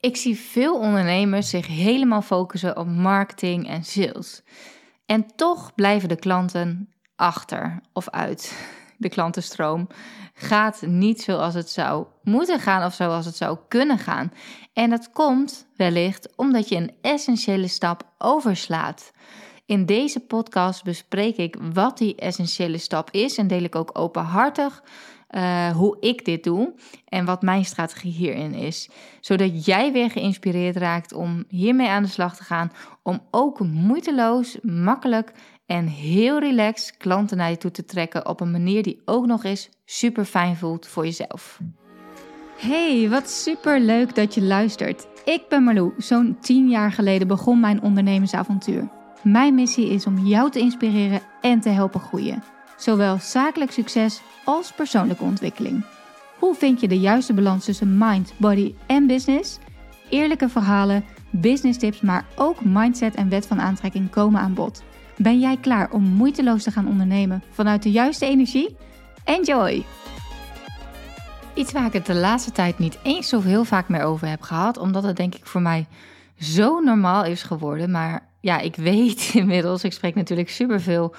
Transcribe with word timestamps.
Ik 0.00 0.16
zie 0.16 0.38
veel 0.38 0.78
ondernemers 0.78 1.48
zich 1.48 1.66
helemaal 1.66 2.22
focussen 2.22 2.76
op 2.76 2.86
marketing 2.86 3.68
en 3.68 3.84
sales. 3.84 4.42
En 5.06 5.26
toch 5.36 5.74
blijven 5.74 6.08
de 6.08 6.16
klanten 6.16 6.92
achter 7.16 7.80
of 7.92 8.08
uit. 8.08 8.68
De 8.96 9.08
klantenstroom 9.08 9.88
gaat 10.34 10.82
niet 10.86 11.22
zoals 11.22 11.54
het 11.54 11.70
zou 11.70 12.06
moeten 12.22 12.60
gaan 12.60 12.86
of 12.86 12.94
zoals 12.94 13.26
het 13.26 13.36
zou 13.36 13.58
kunnen 13.68 13.98
gaan. 13.98 14.32
En 14.72 14.90
dat 14.90 15.10
komt 15.10 15.66
wellicht 15.76 16.36
omdat 16.36 16.68
je 16.68 16.76
een 16.76 16.92
essentiële 17.00 17.68
stap 17.68 18.12
overslaat. 18.18 19.12
In 19.66 19.86
deze 19.86 20.20
podcast 20.20 20.84
bespreek 20.84 21.36
ik 21.36 21.56
wat 21.72 21.98
die 21.98 22.14
essentiële 22.14 22.78
stap 22.78 23.10
is 23.10 23.36
en 23.36 23.46
deel 23.46 23.62
ik 23.62 23.74
ook 23.74 23.98
openhartig 23.98 24.82
uh, 25.30 25.70
hoe 25.70 25.96
ik 26.00 26.24
dit 26.24 26.44
doe 26.44 26.72
en 27.04 27.24
wat 27.24 27.42
mijn 27.42 27.64
strategie 27.64 28.12
hierin 28.12 28.54
is. 28.54 28.88
Zodat 29.20 29.64
jij 29.64 29.92
weer 29.92 30.10
geïnspireerd 30.10 30.76
raakt 30.76 31.12
om 31.12 31.44
hiermee 31.48 31.88
aan 31.88 32.02
de 32.02 32.08
slag 32.08 32.36
te 32.36 32.44
gaan. 32.44 32.72
Om 33.02 33.20
ook 33.30 33.60
moeiteloos, 33.60 34.58
makkelijk 34.62 35.32
en 35.66 35.86
heel 35.86 36.38
relaxed 36.38 36.96
klanten 36.96 37.36
naar 37.36 37.50
je 37.50 37.56
toe 37.56 37.70
te 37.70 37.84
trekken 37.84 38.26
op 38.26 38.40
een 38.40 38.50
manier 38.50 38.82
die 38.82 39.02
ook 39.04 39.26
nog 39.26 39.44
eens 39.44 39.68
super 39.84 40.24
fijn 40.24 40.56
voelt 40.56 40.86
voor 40.86 41.04
jezelf. 41.04 41.60
Hey, 42.56 43.08
wat 43.08 43.30
super 43.30 43.80
leuk 43.80 44.14
dat 44.14 44.34
je 44.34 44.42
luistert. 44.42 45.06
Ik 45.24 45.42
ben 45.48 45.62
Marlou. 45.62 45.92
Zo'n 45.96 46.36
10 46.40 46.68
jaar 46.68 46.92
geleden 46.92 47.28
begon 47.28 47.60
mijn 47.60 47.82
ondernemersavontuur. 47.82 48.88
Mijn 49.22 49.54
missie 49.54 49.88
is 49.88 50.06
om 50.06 50.26
jou 50.26 50.50
te 50.50 50.58
inspireren 50.58 51.20
en 51.40 51.60
te 51.60 51.68
helpen 51.68 52.00
groeien. 52.00 52.42
Zowel 52.80 53.18
zakelijk 53.18 53.70
succes 53.70 54.20
als 54.44 54.72
persoonlijke 54.72 55.22
ontwikkeling. 55.22 55.84
Hoe 56.38 56.54
vind 56.54 56.80
je 56.80 56.88
de 56.88 56.98
juiste 56.98 57.32
balans 57.32 57.64
tussen 57.64 57.98
mind, 57.98 58.32
body 58.36 58.74
en 58.86 59.06
business? 59.06 59.58
Eerlijke 60.08 60.48
verhalen, 60.48 61.04
business 61.30 61.78
tips, 61.78 62.00
maar 62.00 62.24
ook 62.36 62.64
mindset 62.64 63.14
en 63.14 63.28
wet 63.28 63.46
van 63.46 63.60
aantrekking 63.60 64.10
komen 64.10 64.40
aan 64.40 64.54
bod. 64.54 64.82
Ben 65.16 65.40
jij 65.40 65.56
klaar 65.56 65.90
om 65.90 66.02
moeiteloos 66.02 66.62
te 66.62 66.70
gaan 66.70 66.86
ondernemen 66.86 67.42
vanuit 67.50 67.82
de 67.82 67.90
juiste 67.90 68.26
energie? 68.26 68.76
Enjoy! 69.24 69.84
Iets 71.54 71.72
waar 71.72 71.86
ik 71.86 71.92
het 71.92 72.06
de 72.06 72.14
laatste 72.14 72.52
tijd 72.52 72.78
niet 72.78 72.98
eens 73.02 73.28
zo 73.28 73.40
heel 73.40 73.64
vaak 73.64 73.88
meer 73.88 74.02
over 74.02 74.28
heb 74.28 74.42
gehad, 74.42 74.78
omdat 74.78 75.02
het 75.02 75.16
denk 75.16 75.34
ik 75.34 75.46
voor 75.46 75.62
mij 75.62 75.86
zo 76.38 76.80
normaal 76.80 77.24
is 77.24 77.42
geworden. 77.42 77.90
Maar 77.90 78.28
ja, 78.40 78.58
ik 78.58 78.76
weet 78.76 79.30
inmiddels, 79.34 79.84
ik 79.84 79.92
spreek 79.92 80.14
natuurlijk 80.14 80.50
superveel 80.50 81.14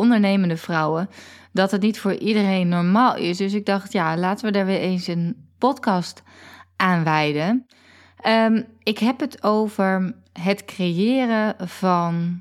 ondernemende 0.00 0.56
vrouwen, 0.56 1.08
dat 1.52 1.70
het 1.70 1.82
niet 1.82 2.00
voor 2.00 2.14
iedereen 2.14 2.68
normaal 2.68 3.16
is. 3.16 3.36
Dus 3.36 3.52
ik 3.52 3.66
dacht, 3.66 3.92
ja, 3.92 4.16
laten 4.16 4.44
we 4.44 4.52
daar 4.52 4.66
weer 4.66 4.80
eens 4.80 5.06
een 5.06 5.48
podcast 5.58 6.22
aan 6.76 7.04
wijden. 7.04 7.66
Ehm, 8.16 8.62
ik 8.82 8.98
heb 8.98 9.20
het 9.20 9.42
over 9.42 10.14
het 10.32 10.64
creëren 10.64 11.68
van 11.68 12.40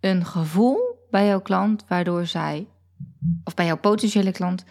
een 0.00 0.24
gevoel 0.24 0.78
bij 1.10 1.26
jouw 1.26 1.40
klant, 1.40 1.84
waardoor 1.88 2.26
zij, 2.26 2.66
of 3.44 3.54
bij 3.54 3.66
jouw 3.66 3.76
potentiële 3.76 4.32
klant, 4.32 4.64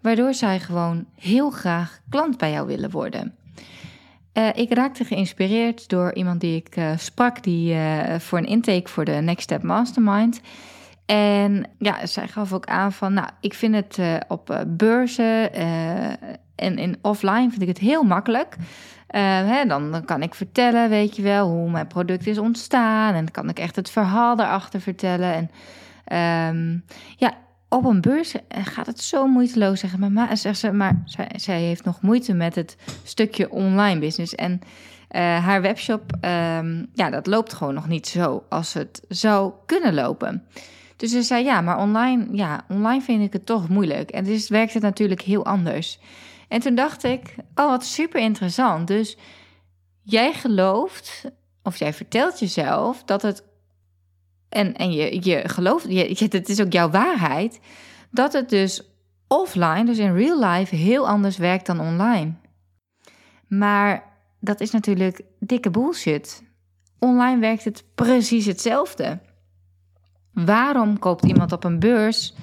waardoor 0.00 0.34
zij 0.34 0.60
gewoon 0.60 1.06
heel 1.14 1.50
graag 1.50 2.00
klant 2.08 2.38
bij 2.38 2.50
jou 2.50 2.66
willen 2.66 2.90
worden. 2.90 3.34
Uh, 4.34 4.48
ik 4.54 4.74
raakte 4.74 5.04
geïnspireerd 5.04 5.88
door 5.88 6.14
iemand 6.14 6.40
die 6.40 6.56
ik 6.56 6.76
uh, 6.76 6.96
sprak, 6.96 7.42
die 7.42 7.74
uh, 7.74 8.18
voor 8.18 8.38
een 8.38 8.46
intake 8.46 8.88
voor 8.88 9.04
de 9.04 9.12
Next 9.12 9.42
Step 9.42 9.62
Mastermind. 9.62 10.40
En 11.10 11.64
ja, 11.78 12.06
zij 12.06 12.28
gaf 12.28 12.52
ook 12.52 12.66
aan 12.66 12.92
van, 12.92 13.12
nou, 13.12 13.28
ik 13.40 13.54
vind 13.54 13.74
het 13.74 13.98
uh, 13.98 14.16
op 14.28 14.50
uh, 14.50 14.58
beurzen 14.66 15.58
uh, 15.58 16.10
en 16.54 16.78
in 16.78 16.98
offline 17.02 17.50
vind 17.50 17.62
ik 17.62 17.68
het 17.68 17.78
heel 17.78 18.02
makkelijk. 18.02 18.56
Hè, 19.06 19.64
dan, 19.64 20.02
kan 20.04 20.22
ik 20.22 20.34
vertellen, 20.34 20.88
weet 20.88 21.16
je 21.16 21.22
wel, 21.22 21.48
hoe 21.48 21.70
mijn 21.70 21.86
product 21.86 22.26
is 22.26 22.38
ontstaan. 22.38 23.14
En 23.14 23.24
dan 23.24 23.30
kan 23.30 23.48
ik 23.48 23.58
echt 23.58 23.76
het 23.76 23.90
verhaal 23.90 24.36
daarachter 24.36 24.80
vertellen. 24.80 25.50
En 26.06 26.56
um, 26.56 26.84
ja, 27.16 27.34
op 27.68 27.84
een 27.84 28.00
beurs 28.00 28.34
gaat 28.48 28.86
het 28.86 29.00
zo 29.00 29.26
moeiteloos, 29.26 29.80
zeggen 29.80 30.12
maar. 30.12 30.36
Zegt 30.36 30.58
ze, 30.58 30.72
maar 30.72 31.02
zij, 31.04 31.30
zij 31.36 31.60
heeft 31.60 31.84
nog 31.84 32.02
moeite 32.02 32.34
met 32.34 32.54
het 32.54 32.76
stukje 33.04 33.50
online 33.50 34.00
business. 34.00 34.34
En 34.34 34.60
haar 35.18 35.62
webshop, 35.62 36.12
um, 36.20 36.86
ja, 36.94 37.10
dat 37.10 37.26
loopt 37.26 37.52
gewoon 37.52 37.74
nog 37.74 37.88
niet 37.88 38.06
zo 38.06 38.44
als 38.48 38.72
het 38.72 39.02
zou 39.08 39.52
kunnen 39.66 39.94
lopen. 39.94 40.44
Dus 41.00 41.10
ze 41.10 41.22
zei, 41.22 41.44
ja, 41.44 41.60
maar 41.60 41.78
online, 41.78 42.26
ja, 42.32 42.64
online 42.68 43.02
vind 43.02 43.22
ik 43.22 43.32
het 43.32 43.46
toch 43.46 43.68
moeilijk. 43.68 44.10
En 44.10 44.24
dus 44.24 44.48
werkt 44.48 44.74
het 44.74 44.82
natuurlijk 44.82 45.20
heel 45.20 45.44
anders. 45.44 45.98
En 46.48 46.60
toen 46.60 46.74
dacht 46.74 47.04
ik, 47.04 47.34
oh, 47.54 47.68
wat 47.68 47.84
super 47.84 48.20
interessant. 48.20 48.86
Dus 48.86 49.16
jij 50.02 50.32
gelooft, 50.32 51.30
of 51.62 51.76
jij 51.76 51.92
vertelt 51.92 52.38
jezelf 52.38 53.04
dat 53.04 53.22
het, 53.22 53.44
en, 54.48 54.76
en 54.76 54.92
je, 54.92 55.18
je 55.22 55.48
gelooft, 55.48 55.84
je, 55.88 56.28
het 56.30 56.48
is 56.48 56.60
ook 56.60 56.72
jouw 56.72 56.90
waarheid, 56.90 57.60
dat 58.10 58.32
het 58.32 58.48
dus 58.48 58.82
offline, 59.28 59.84
dus 59.84 59.98
in 59.98 60.14
real 60.14 60.44
life, 60.44 60.76
heel 60.76 61.08
anders 61.08 61.36
werkt 61.36 61.66
dan 61.66 61.80
online. 61.80 62.32
Maar 63.46 64.04
dat 64.40 64.60
is 64.60 64.70
natuurlijk 64.70 65.20
dikke 65.38 65.70
bullshit. 65.70 66.42
Online 66.98 67.40
werkt 67.40 67.64
het 67.64 67.84
precies 67.94 68.46
hetzelfde. 68.46 69.18
Waarom 70.32 70.98
koopt 70.98 71.24
iemand 71.24 71.52
op 71.52 71.64
een 71.64 71.78
beurs 71.78 72.34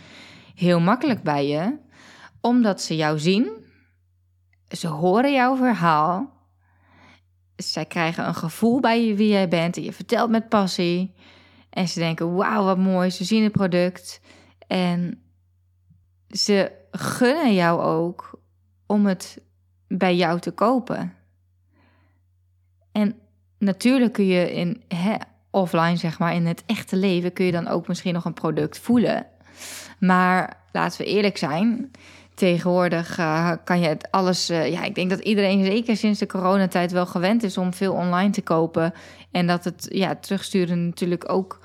heel 0.56 0.80
makkelijk 0.80 1.24
bij 1.24 1.48
je? 1.48 1.78
Omdat 2.42 2.82
ze 2.82 2.96
jou 2.96 3.20
zien, 3.20 3.50
ze 4.68 4.88
horen 4.88 5.34
jouw 5.34 5.56
verhaal, 5.56 6.38
zij 7.56 7.86
krijgen 7.86 8.28
een 8.28 8.36
gevoel 8.36 8.80
bij 8.80 9.06
je 9.06 9.16
wie 9.16 9.30
jij 9.30 9.48
bent 9.48 9.78
en 9.78 9.84
je 9.84 9.94
vertelt 9.94 10.30
met 10.30 10.50
passie. 10.50 11.14
En 11.70 11.88
ze 11.88 12.00
denken: 12.00 12.36
wauw, 12.36 12.64
wat 12.64 12.78
mooi, 12.78 13.10
ze 13.10 13.24
zien 13.24 13.44
het 13.44 13.52
product. 13.52 14.22
En 14.68 15.22
ze 16.30 16.72
gunnen 16.92 17.54
jou 17.54 17.82
ook 17.82 18.40
om 18.86 19.06
het 19.06 19.42
bij 19.88 20.16
jou 20.16 20.40
te 20.40 20.52
kopen. 20.52 21.14
En 22.92 23.16
natuurlijk 23.58 24.14
kun 24.14 24.26
je 24.26 24.54
in 24.54 24.84
hè, 24.88 25.16
offline, 25.52 25.96
zeg 25.96 26.20
maar, 26.20 26.36
in 26.36 26.46
het 26.46 26.64
echte 26.66 26.96
leven 26.96 27.34
kun 27.34 27.46
je 27.46 27.52
dan 27.52 27.68
ook 27.68 27.88
misschien 27.88 28.14
nog 28.14 28.26
een 28.26 28.34
product 28.34 28.80
voelen. 28.80 29.26
Maar 30.00 30.58
laten 30.72 31.02
we 31.02 31.12
eerlijk 31.12 31.38
zijn. 31.38 31.92
Tegenwoordig 32.34 33.20
uh, 33.20 33.52
kan 33.64 33.80
je 33.80 33.88
het 33.88 34.12
alles. 34.12 34.50
Uh, 34.50 34.72
ja, 34.72 34.84
ik 34.84 34.96
denk 34.96 35.10
dat 35.10 35.20
iedereen 35.20 35.66
zeker 35.66 35.98
sinds 35.98 36.20
de 36.20 36.26
coronatijd 36.26 36.92
wel 36.92 37.06
gewend 37.06 37.44
is 37.44 37.58
om 37.58 37.74
veel 37.74 37.94
online 37.94 38.30
te 38.30 38.42
kopen. 38.42 38.94
En 39.32 39.48
dat 39.48 39.64
het 39.64 39.88
ja, 39.90 40.16
terugsturen 40.16 40.86
natuurlijk 40.86 41.32
ook 41.32 41.60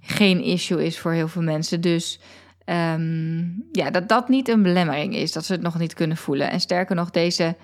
geen 0.00 0.42
issue 0.42 0.84
is 0.84 0.98
voor 0.98 1.12
heel 1.12 1.28
veel 1.28 1.42
mensen. 1.42 1.80
Dus 1.80 2.20
um, 2.64 3.64
ja, 3.72 3.90
dat 3.90 4.08
dat 4.08 4.28
niet 4.28 4.48
een 4.48 4.62
belemmering 4.62 5.14
is, 5.14 5.32
dat 5.32 5.44
ze 5.44 5.52
het 5.52 5.62
nog 5.62 5.78
niet 5.78 5.94
kunnen 5.94 6.16
voelen. 6.16 6.50
En 6.50 6.60
sterker 6.60 6.96
nog, 6.96 7.10
deze 7.10 7.56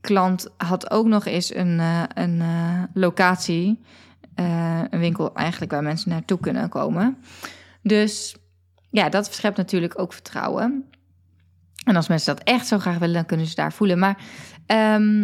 klant 0.00 0.48
had 0.56 0.90
ook 0.90 1.06
nog 1.06 1.26
eens 1.26 1.54
een, 1.54 1.78
uh, 1.78 2.02
een 2.14 2.42
locatie 2.94 3.80
uh, 4.40 4.82
een 4.90 4.98
winkel 4.98 5.34
eigenlijk 5.34 5.72
waar 5.72 5.82
mensen 5.82 6.10
naartoe 6.10 6.38
kunnen 6.38 6.68
komen. 6.68 7.18
Dus 7.82 8.36
ja, 8.90 9.08
dat 9.08 9.34
schept 9.34 9.56
natuurlijk 9.56 9.98
ook 9.98 10.12
vertrouwen. 10.12 10.84
En 11.84 11.96
als 11.96 12.08
mensen 12.08 12.36
dat 12.36 12.44
echt 12.44 12.66
zo 12.66 12.78
graag 12.78 12.98
willen, 12.98 13.14
dan 13.14 13.26
kunnen 13.26 13.46
ze 13.46 13.54
daar 13.54 13.72
voelen. 13.72 13.98
Maar 13.98 14.22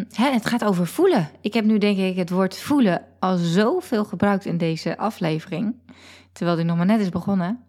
hè, 0.08 0.30
het 0.30 0.46
gaat 0.46 0.64
over 0.64 0.86
voelen. 0.86 1.30
Ik 1.40 1.54
heb 1.54 1.64
nu 1.64 1.78
denk 1.78 1.98
ik 1.98 2.16
het 2.16 2.30
woord 2.30 2.58
voelen 2.58 3.06
al 3.18 3.36
zoveel 3.36 4.04
gebruikt 4.04 4.44
in 4.44 4.58
deze 4.58 4.98
aflevering. 4.98 5.74
Terwijl 6.32 6.56
die 6.56 6.66
nog 6.66 6.76
maar 6.76 6.86
net 6.86 7.00
is 7.00 7.08
begonnen. 7.08 7.64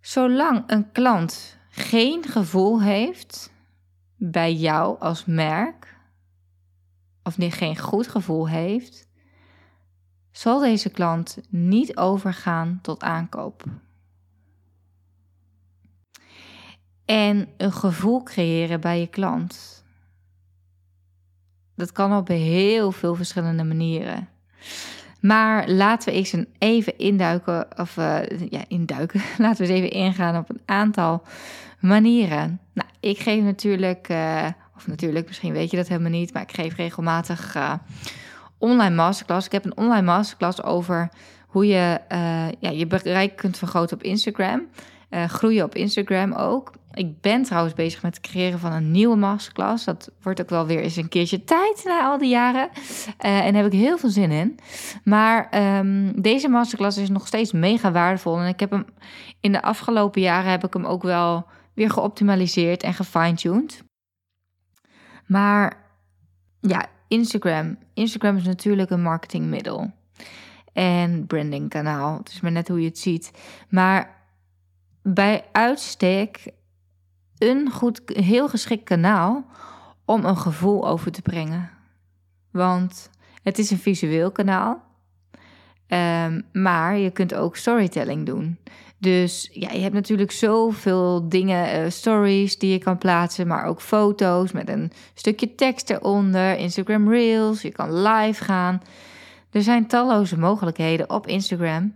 Zolang 0.00 0.62
een 0.66 0.92
klant 0.92 1.58
geen 1.70 2.24
gevoel 2.24 2.82
heeft 2.82 3.52
bij 4.16 4.54
jou 4.54 5.00
als 5.00 5.24
merk, 5.24 5.96
of 7.22 7.34
geen 7.38 7.78
goed 7.78 8.08
gevoel 8.08 8.48
heeft, 8.48 9.07
zal 10.38 10.60
deze 10.60 10.90
klant 10.90 11.38
niet 11.48 11.96
overgaan 11.96 12.78
tot 12.82 13.02
aankoop. 13.02 13.64
En 17.04 17.48
een 17.56 17.72
gevoel 17.72 18.22
creëren 18.22 18.80
bij 18.80 19.00
je 19.00 19.06
klant. 19.06 19.84
Dat 21.74 21.92
kan 21.92 22.16
op 22.16 22.28
heel 22.28 22.92
veel 22.92 23.14
verschillende 23.14 23.64
manieren. 23.64 24.28
Maar 25.20 25.68
laten 25.68 26.12
we 26.12 26.18
eens 26.18 26.32
een 26.32 26.48
even 26.58 26.98
induiken, 26.98 27.66
of 27.78 27.96
uh, 27.96 28.20
ja, 28.50 28.64
induiken. 28.68 29.22
Laten 29.38 29.66
we 29.66 29.72
eens 29.72 29.82
even 29.82 29.96
ingaan 29.96 30.36
op 30.36 30.50
een 30.50 30.62
aantal 30.64 31.22
manieren. 31.80 32.60
Nou, 32.72 32.88
ik 33.00 33.18
geef 33.18 33.42
natuurlijk, 33.42 34.08
uh, 34.08 34.46
of 34.76 34.86
natuurlijk, 34.86 35.26
misschien 35.26 35.52
weet 35.52 35.70
je 35.70 35.76
dat 35.76 35.88
helemaal 35.88 36.10
niet, 36.10 36.32
maar 36.32 36.42
ik 36.42 36.52
geef 36.52 36.76
regelmatig 36.76 37.56
uh, 37.56 37.74
online 38.58 38.94
masterclass. 38.94 39.46
Ik 39.46 39.52
heb 39.52 39.64
een 39.64 39.76
online 39.76 40.02
masterclass 40.02 40.62
over 40.62 41.08
hoe 41.46 41.66
je 41.66 42.00
uh, 42.12 42.48
ja, 42.58 42.70
je 42.70 42.86
bereik 42.86 43.36
kunt 43.36 43.58
vergroten 43.58 43.96
op 43.96 44.02
Instagram. 44.02 44.66
Uh, 45.10 45.24
groeien 45.24 45.64
op 45.64 45.74
Instagram 45.74 46.32
ook. 46.32 46.72
Ik 46.92 47.20
ben 47.20 47.42
trouwens 47.42 47.74
bezig 47.74 48.02
met 48.02 48.16
het 48.16 48.26
creëren 48.26 48.58
van 48.58 48.72
een 48.72 48.90
nieuwe 48.90 49.16
masterclass. 49.16 49.84
Dat 49.84 50.10
wordt 50.22 50.40
ook 50.40 50.48
wel 50.48 50.66
weer 50.66 50.80
eens 50.80 50.96
een 50.96 51.08
keertje 51.08 51.44
tijd 51.44 51.82
na 51.84 52.04
al 52.04 52.18
die 52.18 52.28
jaren. 52.28 52.68
Uh, 52.74 53.38
en 53.38 53.52
daar 53.52 53.62
heb 53.62 53.72
ik 53.72 53.78
heel 53.78 53.98
veel 53.98 54.10
zin 54.10 54.30
in. 54.30 54.58
Maar 55.04 55.48
um, 55.78 56.20
deze 56.22 56.48
masterclass 56.48 56.98
is 56.98 57.08
nog 57.08 57.26
steeds 57.26 57.52
mega 57.52 57.92
waardevol. 57.92 58.38
En 58.38 58.46
ik 58.46 58.60
heb 58.60 58.70
hem 58.70 58.86
in 59.40 59.52
de 59.52 59.62
afgelopen 59.62 60.20
jaren 60.20 60.50
heb 60.50 60.64
ik 60.64 60.72
hem 60.72 60.84
ook 60.84 61.02
wel 61.02 61.46
weer 61.74 61.90
geoptimaliseerd 61.90 62.82
en 62.82 62.94
gefine-tuned. 62.94 63.82
Maar 65.26 65.76
ja, 66.60 66.86
Instagram. 67.08 67.78
Instagram 67.94 68.36
is 68.36 68.44
natuurlijk 68.44 68.90
een 68.90 69.02
marketingmiddel. 69.02 69.92
En 70.72 71.26
brandingkanaal. 71.26 72.18
Het 72.18 72.28
is 72.28 72.40
maar 72.40 72.52
net 72.52 72.68
hoe 72.68 72.80
je 72.80 72.88
het 72.88 72.98
ziet. 72.98 73.30
Maar 73.68 74.16
bij 75.02 75.44
uitstek 75.52 76.52
een 77.38 77.70
goed, 77.70 78.00
heel 78.04 78.48
geschikt 78.48 78.84
kanaal 78.84 79.46
om 80.04 80.24
een 80.24 80.36
gevoel 80.36 80.88
over 80.88 81.12
te 81.12 81.22
brengen. 81.22 81.70
Want 82.50 83.10
het 83.42 83.58
is 83.58 83.70
een 83.70 83.78
visueel 83.78 84.30
kanaal. 84.30 84.86
Um, 85.88 86.46
maar 86.52 86.96
je 86.96 87.10
kunt 87.10 87.34
ook 87.34 87.56
storytelling 87.56 88.26
doen. 88.26 88.58
Dus 89.00 89.48
ja, 89.52 89.70
je 89.70 89.78
hebt 89.78 89.94
natuurlijk 89.94 90.30
zoveel 90.30 91.28
dingen, 91.28 91.84
uh, 91.84 91.90
stories 91.90 92.58
die 92.58 92.72
je 92.72 92.78
kan 92.78 92.98
plaatsen, 92.98 93.46
maar 93.46 93.64
ook 93.64 93.80
foto's 93.80 94.52
met 94.52 94.68
een 94.68 94.92
stukje 95.14 95.54
tekst 95.54 95.90
eronder, 95.90 96.56
Instagram 96.56 97.08
Reels, 97.10 97.62
je 97.62 97.72
kan 97.72 98.02
live 98.02 98.44
gaan. 98.44 98.82
Er 99.50 99.62
zijn 99.62 99.86
talloze 99.86 100.38
mogelijkheden 100.38 101.10
op 101.10 101.26
Instagram 101.26 101.94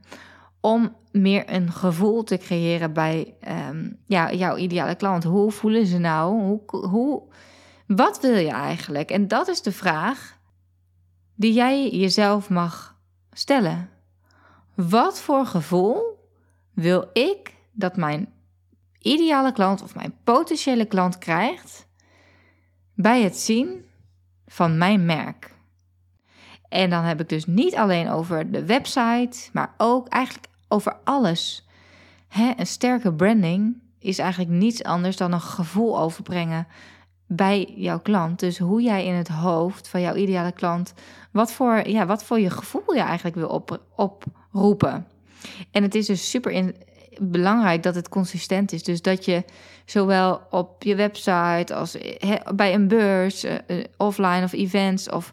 om 0.60 0.96
meer 1.10 1.52
een 1.52 1.72
gevoel 1.72 2.24
te 2.24 2.36
creëren 2.36 2.92
bij 2.92 3.34
um, 3.68 3.98
ja, 4.06 4.32
jouw 4.32 4.56
ideale 4.56 4.94
klant. 4.94 5.24
Hoe 5.24 5.50
voelen 5.50 5.86
ze 5.86 5.98
nou? 5.98 6.40
Hoe, 6.40 6.86
hoe, 6.86 7.22
wat 7.86 8.20
wil 8.20 8.36
je 8.36 8.50
eigenlijk? 8.50 9.10
En 9.10 9.28
dat 9.28 9.48
is 9.48 9.62
de 9.62 9.72
vraag 9.72 10.38
die 11.34 11.52
jij 11.52 11.90
jezelf 11.90 12.48
mag 12.48 12.96
stellen. 13.32 13.88
Wat 14.74 15.20
voor 15.20 15.46
gevoel 15.46 16.11
wil 16.72 17.10
ik 17.12 17.54
dat 17.72 17.96
mijn 17.96 18.32
ideale 18.98 19.52
klant 19.52 19.82
of 19.82 19.94
mijn 19.94 20.14
potentiële 20.24 20.84
klant 20.84 21.18
krijgt 21.18 21.86
bij 22.94 23.22
het 23.22 23.36
zien 23.36 23.84
van 24.46 24.78
mijn 24.78 25.04
merk? 25.04 25.54
En 26.68 26.90
dan 26.90 27.04
heb 27.04 27.20
ik 27.20 27.28
dus 27.28 27.46
niet 27.46 27.76
alleen 27.76 28.10
over 28.10 28.50
de 28.50 28.64
website, 28.64 29.48
maar 29.52 29.74
ook 29.76 30.08
eigenlijk 30.08 30.46
over 30.68 30.96
alles. 31.04 31.66
Een 32.56 32.66
sterke 32.66 33.12
branding 33.12 33.82
is 33.98 34.18
eigenlijk 34.18 34.50
niets 34.50 34.82
anders 34.82 35.16
dan 35.16 35.32
een 35.32 35.40
gevoel 35.40 35.98
overbrengen 35.98 36.66
bij 37.26 37.72
jouw 37.76 38.00
klant. 38.00 38.40
Dus 38.40 38.58
hoe 38.58 38.82
jij 38.82 39.06
in 39.06 39.14
het 39.14 39.28
hoofd 39.28 39.88
van 39.88 40.00
jouw 40.00 40.14
ideale 40.14 40.52
klant, 40.52 40.94
wat 41.30 41.52
voor, 41.52 41.88
ja, 41.88 42.06
wat 42.06 42.24
voor 42.24 42.40
je 42.40 42.50
gevoel 42.50 42.94
je 42.94 43.00
eigenlijk 43.00 43.36
wil 43.36 43.48
op, 43.48 43.80
oproepen. 43.96 45.06
En 45.70 45.82
het 45.82 45.94
is 45.94 46.06
dus 46.06 46.30
super 46.30 46.72
belangrijk 47.20 47.82
dat 47.82 47.94
het 47.94 48.08
consistent 48.08 48.72
is. 48.72 48.82
Dus 48.82 49.02
dat 49.02 49.24
je 49.24 49.44
zowel 49.84 50.40
op 50.50 50.82
je 50.82 50.94
website 50.94 51.74
als 51.74 51.96
bij 52.54 52.74
een 52.74 52.88
beurs, 52.88 53.44
uh, 53.44 53.54
offline 53.96 54.42
of 54.44 54.52
events 54.52 55.08
of 55.10 55.32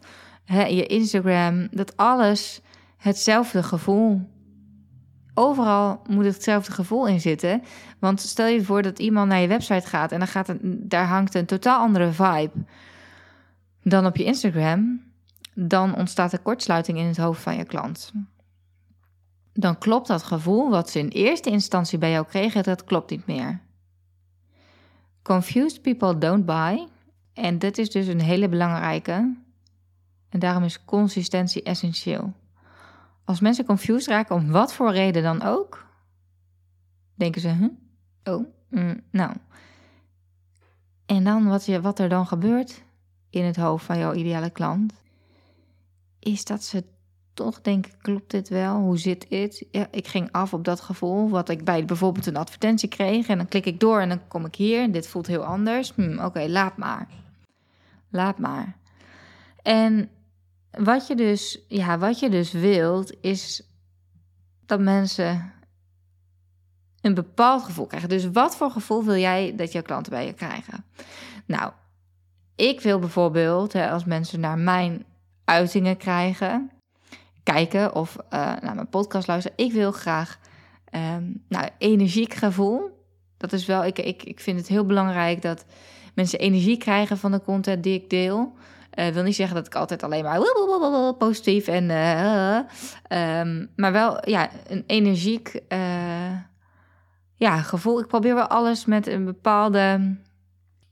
je 0.68 0.86
Instagram, 0.86 1.68
dat 1.70 1.96
alles 1.96 2.60
hetzelfde 2.96 3.62
gevoel 3.62 4.28
overal 5.34 6.02
moet 6.08 6.24
hetzelfde 6.24 6.72
gevoel 6.72 7.06
in 7.06 7.20
zitten. 7.20 7.62
Want 7.98 8.20
stel 8.20 8.46
je 8.46 8.64
voor 8.64 8.82
dat 8.82 8.98
iemand 8.98 9.28
naar 9.28 9.40
je 9.40 9.48
website 9.48 9.88
gaat 9.88 10.12
en 10.12 10.18
dan 10.18 10.28
gaat 10.28 10.54
daar 10.62 11.06
hangt 11.06 11.34
een 11.34 11.46
totaal 11.46 11.80
andere 11.80 12.12
vibe 12.12 12.64
dan 13.82 14.06
op 14.06 14.16
je 14.16 14.24
Instagram. 14.24 15.08
Dan 15.54 15.96
ontstaat 15.96 16.32
er 16.32 16.38
kortsluiting 16.38 16.98
in 16.98 17.06
het 17.06 17.16
hoofd 17.16 17.42
van 17.42 17.56
je 17.56 17.64
klant. 17.64 18.12
Dan 19.52 19.78
klopt 19.78 20.06
dat 20.06 20.22
gevoel 20.22 20.70
wat 20.70 20.90
ze 20.90 20.98
in 20.98 21.08
eerste 21.08 21.50
instantie 21.50 21.98
bij 21.98 22.10
jou 22.10 22.26
kregen, 22.26 22.62
dat 22.62 22.84
klopt 22.84 23.10
niet 23.10 23.26
meer. 23.26 23.60
Confused 25.22 25.82
people 25.82 26.18
don't 26.18 26.46
buy. 26.46 26.88
En 27.32 27.58
dat 27.58 27.78
is 27.78 27.90
dus 27.90 28.06
een 28.06 28.20
hele 28.20 28.48
belangrijke. 28.48 29.36
En 30.28 30.38
daarom 30.38 30.64
is 30.64 30.84
consistentie 30.84 31.62
essentieel. 31.62 32.32
Als 33.24 33.40
mensen 33.40 33.64
confused 33.64 34.08
raken 34.08 34.36
om 34.36 34.50
wat 34.50 34.74
voor 34.74 34.92
reden 34.92 35.22
dan 35.22 35.42
ook, 35.42 35.86
denken 37.14 37.40
ze, 37.40 37.48
huh? 37.48 37.68
oh, 38.34 38.46
mm, 38.68 39.00
nou. 39.10 39.36
En 41.06 41.24
dan 41.24 41.48
wat, 41.48 41.66
je, 41.66 41.80
wat 41.80 41.98
er 41.98 42.08
dan 42.08 42.26
gebeurt 42.26 42.82
in 43.30 43.44
het 43.44 43.56
hoofd 43.56 43.84
van 43.84 43.98
jouw 43.98 44.14
ideale 44.14 44.50
klant, 44.50 44.92
is 46.18 46.44
dat 46.44 46.64
ze 46.64 46.84
toch 47.34 47.60
denken, 47.60 47.92
klopt 48.02 48.30
dit 48.30 48.48
wel? 48.48 48.76
Hoe 48.76 48.98
zit 48.98 49.26
het? 49.28 49.64
Ja, 49.70 49.86
ik 49.90 50.08
ging 50.08 50.28
af 50.32 50.52
op 50.54 50.64
dat 50.64 50.80
gevoel, 50.80 51.28
wat 51.28 51.48
ik 51.48 51.64
bij 51.64 51.84
bijvoorbeeld 51.84 52.26
een 52.26 52.36
advertentie 52.36 52.88
kreeg. 52.88 53.28
En 53.28 53.36
dan 53.36 53.48
klik 53.48 53.66
ik 53.66 53.80
door 53.80 54.00
en 54.00 54.08
dan 54.08 54.28
kom 54.28 54.44
ik 54.44 54.54
hier. 54.54 54.92
Dit 54.92 55.08
voelt 55.08 55.26
heel 55.26 55.44
anders. 55.44 55.92
Hm, 55.94 56.18
Oké, 56.18 56.46
laat 56.48 56.76
maar. 56.76 57.08
Laat 58.10 58.38
maar. 58.38 58.76
En 59.62 60.10
wat 60.70 61.06
je 61.06 61.14
dus, 61.14 61.64
ja, 61.68 61.98
wat 61.98 62.18
je 62.18 62.30
dus 62.30 62.52
wilt, 62.52 63.14
is 63.20 63.62
dat 64.66 64.80
mensen 64.80 65.52
een 67.00 67.14
bepaald 67.14 67.62
gevoel 67.62 67.86
krijgen. 67.86 68.08
Dus 68.08 68.30
wat 68.30 68.56
voor 68.56 68.70
gevoel 68.70 69.04
wil 69.04 69.16
jij 69.16 69.54
dat 69.56 69.72
jouw 69.72 69.82
klanten 69.82 70.12
bij 70.12 70.26
je 70.26 70.32
krijgen? 70.32 70.84
Nou, 71.46 71.72
ik 72.56 72.80
wil 72.80 72.98
bijvoorbeeld, 72.98 73.72
hè, 73.72 73.90
als 73.90 74.04
mensen 74.04 74.40
naar 74.40 74.58
mijn 74.58 75.04
uitingen 75.44 75.96
krijgen, 75.96 76.70
kijken 77.52 77.94
of 77.94 78.16
uh, 78.16 78.30
naar 78.60 78.74
mijn 78.74 78.88
podcast 78.88 79.26
luisteren, 79.26 79.58
ik 79.58 79.72
wil 79.72 79.92
graag 79.92 80.38
um, 80.94 81.44
nou, 81.48 81.68
energiek 81.78 82.34
gevoel. 82.34 83.04
Dat 83.36 83.52
is 83.52 83.66
wel, 83.66 83.84
ik, 83.84 83.98
ik, 83.98 84.22
ik 84.22 84.40
vind 84.40 84.58
het 84.58 84.68
heel 84.68 84.86
belangrijk 84.86 85.42
dat 85.42 85.64
mensen 86.14 86.38
energie 86.38 86.76
krijgen 86.76 87.18
van 87.18 87.30
de 87.30 87.42
content 87.42 87.82
die 87.82 87.94
ik 87.94 88.10
deel. 88.10 88.52
Uh, 88.94 89.08
wil 89.08 89.22
niet 89.22 89.34
zeggen 89.34 89.56
dat 89.56 89.66
ik 89.66 89.74
altijd 89.74 90.02
alleen 90.02 90.24
maar 90.24 91.14
positief 91.14 91.66
en. 91.66 91.84
Uh, 91.90 92.58
um, 93.38 93.70
maar 93.76 93.92
wel 93.92 94.28
ja, 94.28 94.50
een 94.66 94.84
energiek 94.86 95.60
ja, 97.34 97.62
gevoel. 97.62 98.00
Ik 98.00 98.06
probeer 98.06 98.34
wel 98.34 98.46
alles 98.46 98.84
met 98.84 99.06
een 99.06 99.24
bepaalde 99.24 100.16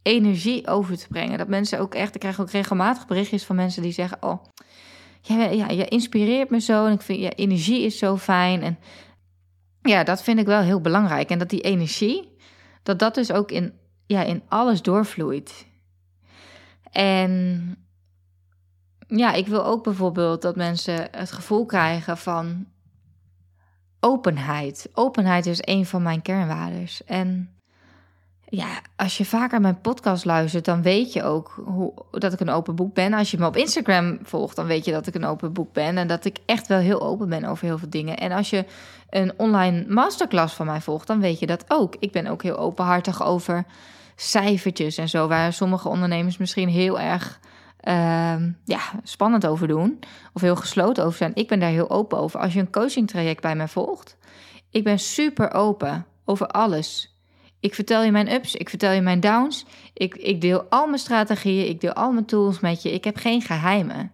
energie 0.03 0.67
over 0.67 0.99
te 0.99 1.09
brengen. 1.09 1.39
Dat 1.39 1.49
mensen 1.49 1.79
ook 1.79 1.95
echt. 1.95 2.15
Ik 2.15 2.21
krijg 2.21 2.41
ook 2.41 2.51
regelmatig 2.51 3.07
berichtjes 3.07 3.45
van 3.45 3.57
mensen 3.57 3.83
die 3.83 3.93
zeggen: 3.93 4.19
Oh, 4.21 4.45
ja, 5.29 5.45
ja, 5.45 5.69
je 5.69 5.89
inspireert 5.89 6.51
me 6.51 6.61
zo. 6.61 6.87
En 6.87 6.93
ik 6.93 7.03
vind 7.03 7.19
je 7.19 7.25
ja, 7.25 7.33
energie 7.35 7.83
is 7.83 7.99
zo 7.99 8.17
fijn. 8.17 8.63
En 8.63 8.79
ja, 9.83 10.05
dat 10.05 10.23
vind 10.23 10.39
ik 10.39 10.47
wel 10.47 10.61
heel 10.61 10.81
belangrijk. 10.81 11.31
En 11.31 11.39
dat 11.39 11.51
die 11.51 11.61
energie, 11.61 12.37
dat 12.83 12.99
dat 12.99 13.15
dus 13.15 13.33
ook 13.33 13.51
in, 13.51 13.73
ja, 14.07 14.23
in 14.23 14.43
alles 14.49 14.83
doorvloeit. 14.83 15.67
En 16.91 17.77
ja, 19.07 19.33
ik 19.33 19.47
wil 19.47 19.65
ook 19.65 19.85
bijvoorbeeld 19.85 20.43
dat 20.43 20.57
mensen 20.57 21.09
het 21.11 21.33
gevoel 21.33 21.67
krijgen 21.67 22.17
van 22.17 22.67
openheid. 24.01 24.91
Openheid 24.93 25.47
is 25.47 25.59
een 25.61 25.87
van 25.87 26.03
mijn 26.03 26.23
kernwaardes. 26.23 27.05
En 27.05 27.58
ja, 28.51 28.81
als 28.97 29.19
je 29.19 29.25
vaker 29.25 29.61
mijn 29.61 29.81
podcast 29.81 30.25
luistert, 30.25 30.65
dan 30.65 30.83
weet 30.83 31.13
je 31.13 31.23
ook 31.23 31.63
hoe, 31.65 31.93
dat 32.11 32.33
ik 32.33 32.41
een 32.41 32.51
open 32.51 32.75
boek 32.75 32.95
ben. 32.95 33.13
Als 33.15 33.31
je 33.31 33.39
me 33.39 33.47
op 33.47 33.57
Instagram 33.57 34.19
volgt, 34.23 34.57
dan 34.57 34.67
weet 34.67 34.85
je 34.85 34.93
dat 34.93 35.07
ik 35.07 35.15
een 35.15 35.25
open 35.25 35.53
boek 35.53 35.73
ben. 35.73 35.99
En 35.99 36.07
dat 36.07 36.25
ik 36.25 36.39
echt 36.47 36.67
wel 36.67 36.79
heel 36.79 37.03
open 37.03 37.29
ben 37.29 37.45
over 37.45 37.65
heel 37.65 37.79
veel 37.79 37.91
dingen. 37.91 38.17
En 38.17 38.33
als 38.33 38.51
je 38.51 38.65
een 39.11 39.33
online 39.37 39.85
masterclass 39.89 40.55
van 40.55 40.67
mij 40.67 40.81
volgt, 40.81 41.07
dan 41.07 41.21
weet 41.21 41.39
je 41.39 41.47
dat 41.47 41.65
ook. 41.69 41.97
Ik 41.99 42.13
ben 42.13 42.27
ook 42.27 42.43
heel 42.43 42.59
openhartig 42.59 43.25
over 43.25 43.65
cijfertjes 44.17 44.97
en 44.99 45.09
zo, 45.09 45.29
waar 45.29 45.53
sommige 45.53 45.89
ondernemers 45.89 46.37
misschien 46.37 46.69
heel 46.69 47.01
erg 47.01 47.41
uh, 47.83 48.35
ja, 48.65 48.81
spannend 49.03 49.47
over 49.47 49.69
doen 49.69 49.99
of 50.33 50.41
heel 50.41 50.57
gesloten 50.57 51.05
over 51.05 51.19
zijn. 51.19 51.35
Ik 51.35 51.49
ben 51.49 51.61
daar 51.61 51.71
heel 51.71 51.91
open 51.91 52.19
over. 52.19 52.41
Als 52.41 52.53
je 52.53 52.61
een 52.61 52.71
coaching 52.71 53.09
traject 53.09 53.43
bij 53.43 53.57
mij 53.57 53.69
volgt, 53.69 54.17
ik 54.71 54.85
ben 54.85 54.99
super 54.99 55.53
open 55.53 56.07
over 56.25 56.47
alles. 56.47 57.18
Ik 57.61 57.75
vertel 57.75 58.03
je 58.03 58.11
mijn 58.11 58.33
ups, 58.33 58.55
ik 58.55 58.69
vertel 58.69 58.93
je 58.93 59.01
mijn 59.01 59.21
downs. 59.21 59.67
Ik, 59.93 60.15
ik 60.15 60.41
deel 60.41 60.63
al 60.63 60.87
mijn 60.87 60.99
strategieën, 60.99 61.69
ik 61.69 61.81
deel 61.81 61.93
al 61.93 62.13
mijn 62.13 62.25
tools 62.25 62.61
met 62.61 62.83
je. 62.83 62.93
Ik 62.93 63.05
heb 63.05 63.17
geen 63.17 63.43
geheimen. 63.43 64.13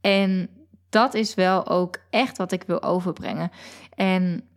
En 0.00 0.48
dat 0.88 1.14
is 1.14 1.34
wel 1.34 1.66
ook 1.66 1.98
echt 2.10 2.36
wat 2.36 2.52
ik 2.52 2.62
wil 2.62 2.82
overbrengen. 2.82 3.50
En 3.94 4.48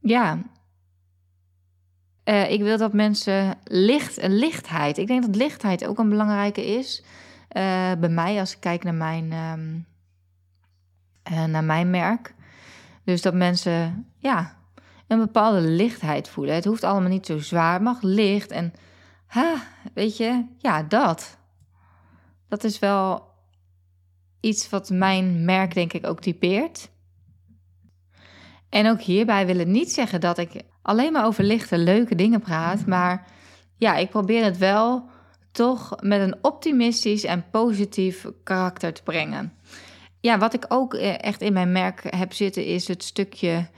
ja, 0.00 0.42
uh, 2.24 2.50
ik 2.50 2.60
wil 2.60 2.78
dat 2.78 2.92
mensen 2.92 3.58
licht, 3.64 4.22
een 4.22 4.38
lichtheid. 4.38 4.98
Ik 4.98 5.06
denk 5.06 5.22
dat 5.22 5.36
lichtheid 5.36 5.86
ook 5.86 5.98
een 5.98 6.08
belangrijke 6.08 6.66
is. 6.66 7.02
Uh, 7.02 7.92
bij 7.98 8.08
mij, 8.08 8.38
als 8.38 8.52
ik 8.54 8.60
kijk 8.60 8.84
naar 8.84 8.94
mijn, 8.94 9.32
um, 9.32 9.86
uh, 11.32 11.44
naar 11.44 11.64
mijn 11.64 11.90
merk. 11.90 12.34
Dus 13.04 13.22
dat 13.22 13.34
mensen 13.34 14.06
ja, 14.18 14.56
een 15.06 15.18
bepaalde 15.18 15.60
lichtheid 15.60 16.28
voelen. 16.28 16.54
Het 16.54 16.64
hoeft 16.64 16.84
allemaal 16.84 17.10
niet 17.10 17.26
zo 17.26 17.38
zwaar, 17.38 17.72
het 17.72 17.82
mag 17.82 18.02
licht 18.02 18.50
en, 18.50 18.72
ha, 19.26 19.62
weet 19.94 20.16
je, 20.16 20.44
ja, 20.58 20.82
dat. 20.82 21.38
Dat 22.48 22.64
is 22.64 22.78
wel 22.78 23.34
iets 24.40 24.70
wat 24.70 24.90
mijn 24.90 25.44
merk 25.44 25.74
denk 25.74 25.92
ik 25.92 26.06
ook 26.06 26.20
typeert. 26.20 26.88
En 28.68 28.88
ook 28.90 29.00
hierbij 29.00 29.46
wil 29.46 29.58
het 29.58 29.68
niet 29.68 29.92
zeggen 29.92 30.20
dat 30.20 30.38
ik 30.38 30.62
alleen 30.82 31.12
maar 31.12 31.26
over 31.26 31.44
lichte, 31.44 31.78
leuke 31.78 32.14
dingen 32.14 32.40
praat, 32.40 32.86
maar 32.86 33.26
ja, 33.76 33.96
ik 33.96 34.10
probeer 34.10 34.44
het 34.44 34.58
wel 34.58 35.08
toch 35.52 35.94
met 36.00 36.20
een 36.20 36.36
optimistisch 36.40 37.24
en 37.24 37.44
positief 37.50 38.26
karakter 38.42 38.92
te 38.92 39.02
brengen. 39.02 39.52
Ja, 40.20 40.38
wat 40.38 40.54
ik 40.54 40.64
ook 40.68 40.94
eh, 40.94 41.22
echt 41.22 41.40
in 41.40 41.52
mijn 41.52 41.72
merk 41.72 42.16
heb 42.16 42.32
zitten 42.32 42.64
is 42.64 42.88
het 42.88 43.02
stukje 43.02 43.68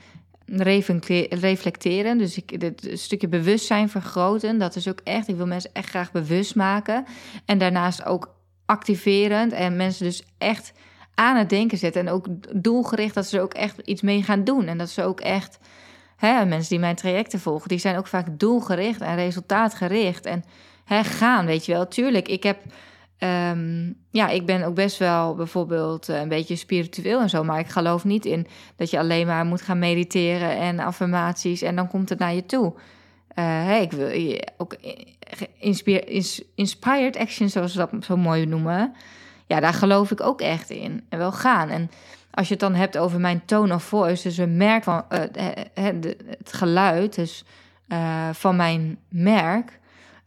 reflecteren. 1.29 2.17
Dus 2.17 2.37
ik, 2.37 2.61
het 2.61 2.89
stukje 2.93 3.27
bewustzijn 3.27 3.89
vergroten. 3.89 4.57
Dat 4.57 4.75
is 4.75 4.87
ook 4.87 4.99
echt, 5.03 5.27
ik 5.27 5.35
wil 5.35 5.47
mensen 5.47 5.69
echt 5.73 5.89
graag 5.89 6.11
bewust 6.11 6.55
maken. 6.55 7.05
En 7.45 7.57
daarnaast 7.57 8.05
ook 8.05 8.35
activerend 8.65 9.51
en 9.51 9.75
mensen 9.75 10.05
dus 10.05 10.23
echt 10.37 10.73
aan 11.15 11.35
het 11.35 11.49
denken 11.49 11.77
zetten. 11.77 12.07
En 12.07 12.13
ook 12.13 12.27
doelgericht 12.55 13.13
dat 13.13 13.27
ze 13.27 13.37
er 13.37 13.43
ook 13.43 13.53
echt 13.53 13.77
iets 13.77 14.01
mee 14.01 14.23
gaan 14.23 14.43
doen. 14.43 14.65
En 14.65 14.77
dat 14.77 14.89
ze 14.89 15.03
ook 15.03 15.19
echt, 15.19 15.59
hè, 16.15 16.45
mensen 16.45 16.69
die 16.69 16.79
mijn 16.79 16.95
trajecten 16.95 17.39
volgen, 17.39 17.69
die 17.69 17.79
zijn 17.79 17.97
ook 17.97 18.07
vaak 18.07 18.39
doelgericht 18.39 19.01
en 19.01 19.15
resultaatgericht. 19.15 20.25
En 20.25 20.43
hè, 20.85 21.03
gaan, 21.03 21.45
weet 21.45 21.65
je 21.65 21.71
wel. 21.71 21.87
Tuurlijk, 21.87 22.27
ik 22.27 22.43
heb. 22.43 22.61
Um, 23.23 23.95
ja, 24.11 24.27
ik 24.27 24.45
ben 24.45 24.63
ook 24.63 24.75
best 24.75 24.97
wel 24.97 25.35
bijvoorbeeld 25.35 26.09
eh, 26.09 26.19
een 26.19 26.29
beetje 26.29 26.55
spiritueel 26.55 27.21
en 27.21 27.29
zo, 27.29 27.43
maar 27.43 27.59
ik 27.59 27.67
geloof 27.67 28.03
niet 28.03 28.25
in 28.25 28.47
dat 28.75 28.89
je 28.89 28.99
alleen 28.99 29.27
maar 29.27 29.45
moet 29.45 29.61
gaan 29.61 29.79
mediteren 29.79 30.57
en 30.57 30.79
affirmaties 30.79 31.61
en 31.61 31.75
dan 31.75 31.87
komt 31.87 32.09
het 32.09 32.19
naar 32.19 32.33
je 32.33 32.45
toe. 32.45 32.73
Uh, 32.73 33.45
hey, 33.45 33.81
ik 33.81 33.91
wil 33.91 34.09
je 34.09 34.47
ook 34.57 34.75
inspired 36.55 37.17
action, 37.17 37.49
zoals 37.49 37.71
ze 37.71 37.77
dat 37.77 38.05
zo 38.05 38.17
mooi 38.17 38.45
noemen. 38.45 38.93
Ja, 39.47 39.59
daar 39.59 39.73
geloof 39.73 40.11
ik 40.11 40.21
ook 40.21 40.41
echt 40.41 40.69
in. 40.69 41.03
En 41.09 41.17
wel 41.17 41.31
gaan. 41.31 41.69
En 41.69 41.91
als 42.31 42.47
je 42.47 42.53
het 42.53 42.61
dan 42.61 42.75
hebt 42.75 42.97
over 42.97 43.19
mijn 43.19 43.45
tone 43.45 43.73
of 43.73 43.83
voice, 43.83 44.27
dus 44.27 44.37
een 44.37 44.57
merk 44.57 44.83
van 44.83 45.03
uh, 45.09 45.19
het 45.73 46.53
geluid, 46.53 47.15
dus 47.15 47.45
van 48.31 48.55
mijn 48.55 48.97
merk. 49.09 49.78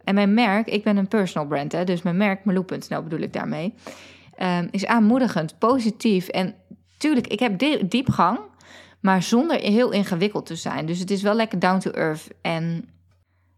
En 0.05 0.15
mijn 0.15 0.35
merk, 0.35 0.67
ik 0.67 0.85
ben 0.85 0.97
een 0.97 1.09
personal 1.09 1.49
brand, 1.49 1.73
hè, 1.73 1.85
dus 1.85 2.03
mijn 2.03 2.17
merk, 2.17 2.45
Marloe.nl 2.45 3.03
bedoel 3.03 3.21
ik 3.21 3.33
daarmee, 3.33 3.75
um, 4.43 4.69
is 4.71 4.87
aanmoedigend, 4.87 5.59
positief. 5.59 6.29
En 6.29 6.55
tuurlijk, 6.99 7.27
ik 7.27 7.41
heb 7.41 7.59
diepgang, 7.89 8.39
maar 9.01 9.23
zonder 9.23 9.61
heel 9.61 9.91
ingewikkeld 9.91 10.47
te 10.47 10.57
zijn. 10.57 10.87
Dus 10.87 10.99
het 10.99 11.11
is 11.11 11.23
wel 11.23 11.35
lekker 11.35 11.59
down 11.59 11.79
to 11.79 11.91
earth. 11.91 12.29
En 12.43 12.89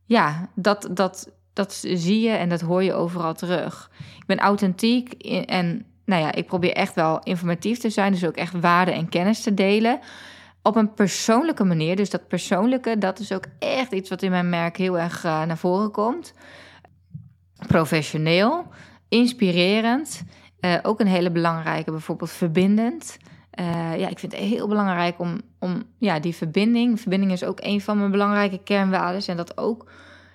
ja, 0.04 0.48
dat, 0.54 0.88
dat, 0.90 1.30
dat 1.52 1.72
zie 1.72 2.20
je 2.20 2.30
en 2.30 2.48
dat 2.48 2.60
hoor 2.60 2.82
je 2.82 2.94
overal 2.94 3.34
terug. 3.34 3.90
Ik 4.18 4.26
ben 4.26 4.38
authentiek 4.38 5.12
en 5.46 5.86
nou 6.04 6.22
ja, 6.22 6.32
ik 6.32 6.46
probeer 6.46 6.72
echt 6.72 6.94
wel 6.94 7.18
informatief 7.22 7.78
te 7.78 7.90
zijn. 7.90 8.12
Dus 8.12 8.26
ook 8.26 8.36
echt 8.36 8.60
waarde 8.60 8.90
en 8.90 9.08
kennis 9.08 9.40
te 9.42 9.54
delen. 9.54 10.00
Op 10.66 10.76
een 10.76 10.94
persoonlijke 10.94 11.64
manier. 11.64 11.96
Dus 11.96 12.10
dat 12.10 12.28
persoonlijke, 12.28 12.98
dat 12.98 13.18
is 13.18 13.32
ook 13.32 13.44
echt 13.58 13.92
iets 13.92 14.08
wat 14.10 14.22
in 14.22 14.30
mijn 14.30 14.48
merk 14.48 14.76
heel 14.76 14.98
erg 14.98 15.24
uh, 15.24 15.44
naar 15.44 15.58
voren 15.58 15.90
komt. 15.90 16.34
Professioneel, 17.66 18.66
inspirerend. 19.08 20.22
Uh, 20.60 20.74
ook 20.82 21.00
een 21.00 21.06
hele 21.06 21.30
belangrijke, 21.30 21.90
bijvoorbeeld 21.90 22.30
verbindend. 22.30 23.16
Uh, 23.60 23.98
ja, 23.98 24.08
ik 24.08 24.18
vind 24.18 24.32
het 24.32 24.40
heel 24.40 24.68
belangrijk 24.68 25.18
om, 25.18 25.40
om 25.58 25.82
ja, 25.98 26.20
die 26.20 26.34
verbinding. 26.34 27.00
Verbinding 27.00 27.32
is 27.32 27.44
ook 27.44 27.60
een 27.62 27.80
van 27.80 27.98
mijn 27.98 28.10
belangrijke 28.10 28.58
kernwaarden. 28.58 29.26
En 29.26 29.36
dat 29.36 29.58
ook, 29.58 29.90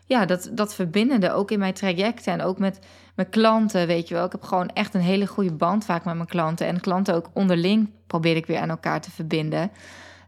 ja, 0.05 0.25
dat, 0.25 0.49
dat 0.53 0.75
verbindende 0.75 1.31
ook 1.31 1.51
in 1.51 1.59
mijn 1.59 1.73
trajecten 1.73 2.33
en 2.33 2.41
ook 2.41 2.59
met 2.59 2.79
mijn 3.15 3.29
klanten, 3.29 3.87
weet 3.87 4.07
je 4.07 4.13
wel. 4.13 4.25
Ik 4.25 4.31
heb 4.31 4.43
gewoon 4.43 4.69
echt 4.69 4.93
een 4.93 5.01
hele 5.01 5.27
goede 5.27 5.53
band 5.53 5.85
vaak 5.85 6.05
met 6.05 6.15
mijn 6.15 6.27
klanten. 6.27 6.67
En 6.67 6.79
klanten 6.79 7.15
ook 7.15 7.29
onderling 7.33 7.89
probeer 8.07 8.35
ik 8.35 8.45
weer 8.45 8.59
aan 8.59 8.69
elkaar 8.69 9.01
te 9.01 9.11
verbinden. 9.11 9.71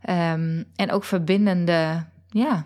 Um, 0.10 0.65
en 0.75 0.91
ook 0.91 1.03
verbindende, 1.03 2.05
ja. 2.29 2.65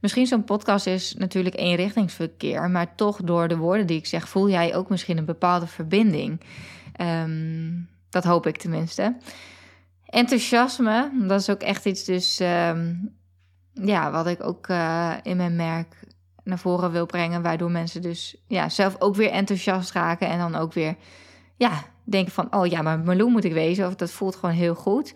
Misschien 0.00 0.26
zo'n 0.26 0.44
podcast 0.44 0.86
is 0.86 1.14
natuurlijk 1.14 1.56
eenrichtingsverkeer, 1.58 2.70
maar 2.70 2.94
toch 2.94 3.22
door 3.22 3.48
de 3.48 3.56
woorden 3.56 3.86
die 3.86 3.98
ik 3.98 4.06
zeg, 4.06 4.28
voel 4.28 4.50
jij 4.50 4.74
ook 4.76 4.88
misschien 4.90 5.18
een 5.18 5.24
bepaalde 5.24 5.66
verbinding. 5.66 6.40
Um, 7.00 7.88
dat 8.10 8.24
hoop 8.24 8.46
ik 8.46 8.56
tenminste. 8.56 9.16
Enthousiasme, 10.06 11.10
dat 11.26 11.40
is 11.40 11.50
ook 11.50 11.60
echt 11.60 11.84
iets 11.84 12.04
dus, 12.04 12.40
um, 12.40 13.14
ja, 13.72 14.10
wat 14.10 14.26
ik 14.26 14.44
ook 14.44 14.68
uh, 14.68 15.12
in 15.22 15.36
mijn 15.36 15.56
merk 15.56 16.04
naar 16.42 16.58
voren 16.58 16.92
wil 16.92 17.06
brengen, 17.06 17.42
waardoor 17.42 17.70
mensen 17.70 18.02
dus 18.02 18.36
ja, 18.46 18.68
zelf 18.68 18.96
ook 18.98 19.14
weer 19.14 19.30
enthousiast 19.30 19.92
raken 19.92 20.28
en 20.28 20.38
dan 20.38 20.54
ook 20.54 20.72
weer 20.72 20.96
ja, 21.56 21.84
denken 22.04 22.32
van, 22.32 22.54
oh 22.54 22.66
ja, 22.66 22.82
maar 22.82 22.98
Meloen 22.98 23.32
moet 23.32 23.44
ik 23.44 23.52
wezen, 23.52 23.86
of 23.86 23.94
dat 23.94 24.10
voelt 24.10 24.36
gewoon 24.36 24.54
heel 24.54 24.74
goed. 24.74 25.14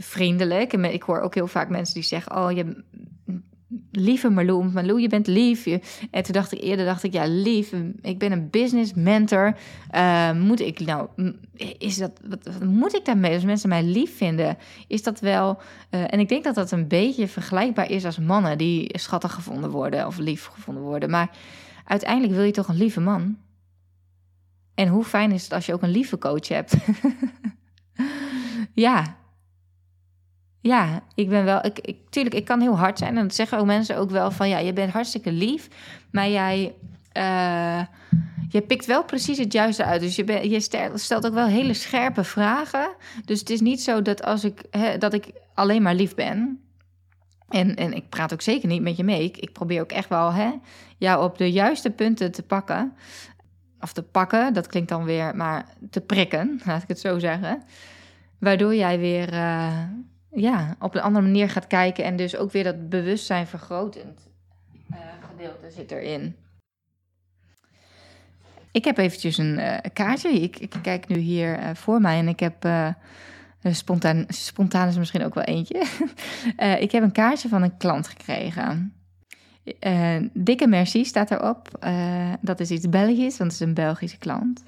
Vriendelijk. 0.00 0.72
En 0.72 0.92
ik 0.92 1.02
hoor 1.02 1.20
ook 1.20 1.34
heel 1.34 1.46
vaak 1.46 1.68
mensen 1.68 1.94
die 1.94 2.02
zeggen, 2.02 2.36
oh 2.36 2.52
je 2.52 2.84
lieve 3.90 4.28
Marloe, 4.28 4.70
Marloe, 4.72 5.00
je 5.00 5.08
bent 5.08 5.26
lief. 5.26 5.66
En 6.10 6.22
toen 6.22 6.32
dacht 6.32 6.52
ik 6.52 6.62
eerder, 6.62 6.84
dacht 6.84 7.02
ik, 7.02 7.12
ja, 7.12 7.24
lief, 7.26 7.72
ik 8.00 8.18
ben 8.18 8.32
een 8.32 8.50
business 8.50 8.94
mentor. 8.94 9.56
Uh, 9.94 10.32
moet 10.32 10.60
ik 10.60 10.80
nou, 10.80 11.08
is 11.78 11.96
dat, 11.96 12.20
wat, 12.28 12.64
moet 12.64 12.94
ik 12.94 13.04
daarmee? 13.04 13.34
Als 13.34 13.44
mensen 13.44 13.68
mij 13.68 13.82
lief 13.82 14.16
vinden, 14.16 14.58
is 14.86 15.02
dat 15.02 15.20
wel... 15.20 15.60
Uh, 15.90 16.12
en 16.12 16.20
ik 16.20 16.28
denk 16.28 16.44
dat 16.44 16.54
dat 16.54 16.70
een 16.70 16.88
beetje 16.88 17.28
vergelijkbaar 17.28 17.90
is 17.90 18.04
als 18.04 18.18
mannen 18.18 18.58
die 18.58 18.98
schattig 18.98 19.32
gevonden 19.32 19.70
worden 19.70 20.06
of 20.06 20.18
lief 20.18 20.46
gevonden 20.46 20.82
worden. 20.82 21.10
Maar 21.10 21.30
uiteindelijk 21.84 22.32
wil 22.32 22.42
je 22.44 22.52
toch 22.52 22.68
een 22.68 22.76
lieve 22.76 23.00
man? 23.00 23.36
En 24.74 24.88
hoe 24.88 25.04
fijn 25.04 25.32
is 25.32 25.42
het 25.42 25.52
als 25.52 25.66
je 25.66 25.72
ook 25.72 25.82
een 25.82 25.90
lieve 25.90 26.18
coach 26.18 26.48
hebt? 26.48 26.76
ja, 28.74 29.16
ja, 30.68 31.02
ik 31.14 31.28
ben 31.28 31.44
wel. 31.44 31.64
Ik, 31.64 31.78
ik, 31.78 31.96
tuurlijk, 32.10 32.34
ik 32.34 32.44
kan 32.44 32.60
heel 32.60 32.78
hard 32.78 32.98
zijn. 32.98 33.16
En 33.16 33.22
dat 33.22 33.34
zeggen 33.34 33.58
ook 33.58 33.66
mensen 33.66 33.96
ook 33.96 34.10
wel 34.10 34.30
van 34.30 34.48
ja, 34.48 34.58
je 34.58 34.72
bent 34.72 34.92
hartstikke 34.92 35.32
lief. 35.32 35.68
Maar 36.10 36.28
jij. 36.28 36.74
Uh, 37.16 37.82
je 38.48 38.60
pikt 38.60 38.86
wel 38.86 39.04
precies 39.04 39.38
het 39.38 39.52
juiste 39.52 39.84
uit. 39.84 40.00
Dus 40.00 40.16
je, 40.16 40.50
je 40.50 40.60
stelt 40.94 41.26
ook 41.26 41.34
wel 41.34 41.46
hele 41.46 41.74
scherpe 41.74 42.24
vragen. 42.24 42.88
Dus 43.24 43.40
het 43.40 43.50
is 43.50 43.60
niet 43.60 43.82
zo 43.82 44.02
dat 44.02 44.22
als 44.22 44.44
ik, 44.44 44.62
dat 44.98 45.14
ik 45.14 45.30
alleen 45.54 45.82
maar 45.82 45.94
lief 45.94 46.14
ben. 46.14 46.60
En, 47.48 47.74
en 47.74 47.92
ik 47.92 48.08
praat 48.08 48.32
ook 48.32 48.42
zeker 48.42 48.68
niet 48.68 48.82
met 48.82 48.96
je 48.96 49.04
mee. 49.04 49.30
Ik, 49.30 49.52
probeer 49.52 49.80
ook 49.80 49.92
echt 49.92 50.08
wel 50.08 50.32
jou 50.98 51.24
op 51.24 51.38
de 51.38 51.52
juiste 51.52 51.90
punten 51.90 52.32
te 52.32 52.42
pakken. 52.42 52.92
Of 53.80 53.92
te 53.92 54.02
pakken, 54.02 54.52
dat 54.52 54.66
klinkt 54.66 54.88
dan 54.88 55.04
weer, 55.04 55.36
maar 55.36 55.66
te 55.90 56.00
prikken, 56.00 56.60
laat 56.64 56.82
ik 56.82 56.88
het 56.88 57.00
zo 57.00 57.18
zeggen. 57.18 57.62
Waardoor 58.38 58.74
jij 58.74 58.98
weer. 58.98 59.32
Uh, 59.32 59.82
ja, 60.30 60.76
op 60.80 60.94
een 60.94 61.00
andere 61.00 61.24
manier 61.24 61.50
gaat 61.50 61.66
kijken 61.66 62.04
en 62.04 62.16
dus 62.16 62.36
ook 62.36 62.52
weer 62.52 62.64
dat 62.64 62.88
bewustzijn 62.88 63.46
vergrotend 63.46 64.28
uh, 64.90 64.96
gedeelte 65.30 65.70
zit 65.70 65.90
erin. 65.90 66.36
Ik 68.72 68.84
heb 68.84 68.98
eventjes 68.98 69.38
een 69.38 69.58
uh, 69.58 69.76
kaartje. 69.92 70.28
Ik, 70.28 70.58
ik, 70.58 70.74
kijk 70.82 71.08
nu 71.08 71.16
hier 71.16 71.58
uh, 71.58 71.70
voor 71.74 72.00
mij 72.00 72.18
en 72.18 72.28
ik 72.28 72.40
heb 72.40 72.68
spontaan, 73.62 74.24
spontaan 74.28 74.88
is 74.88 74.98
misschien 74.98 75.24
ook 75.24 75.34
wel 75.34 75.44
eentje. 75.44 75.86
ik 76.84 76.92
heb 76.92 77.02
een 77.02 77.12
kaartje 77.12 77.48
van 77.48 77.62
een 77.62 77.76
klant 77.76 78.08
gekregen. 78.08 78.92
dikke 80.32 80.66
merci 80.66 81.04
staat 81.04 81.30
erop. 81.30 81.68
dat 82.40 82.60
is 82.60 82.70
iets 82.70 82.88
Belgisch, 82.88 83.36
want 83.38 83.52
het 83.52 83.60
is 83.60 83.66
een 83.66 83.74
Belgische 83.74 84.18
klant. 84.18 84.62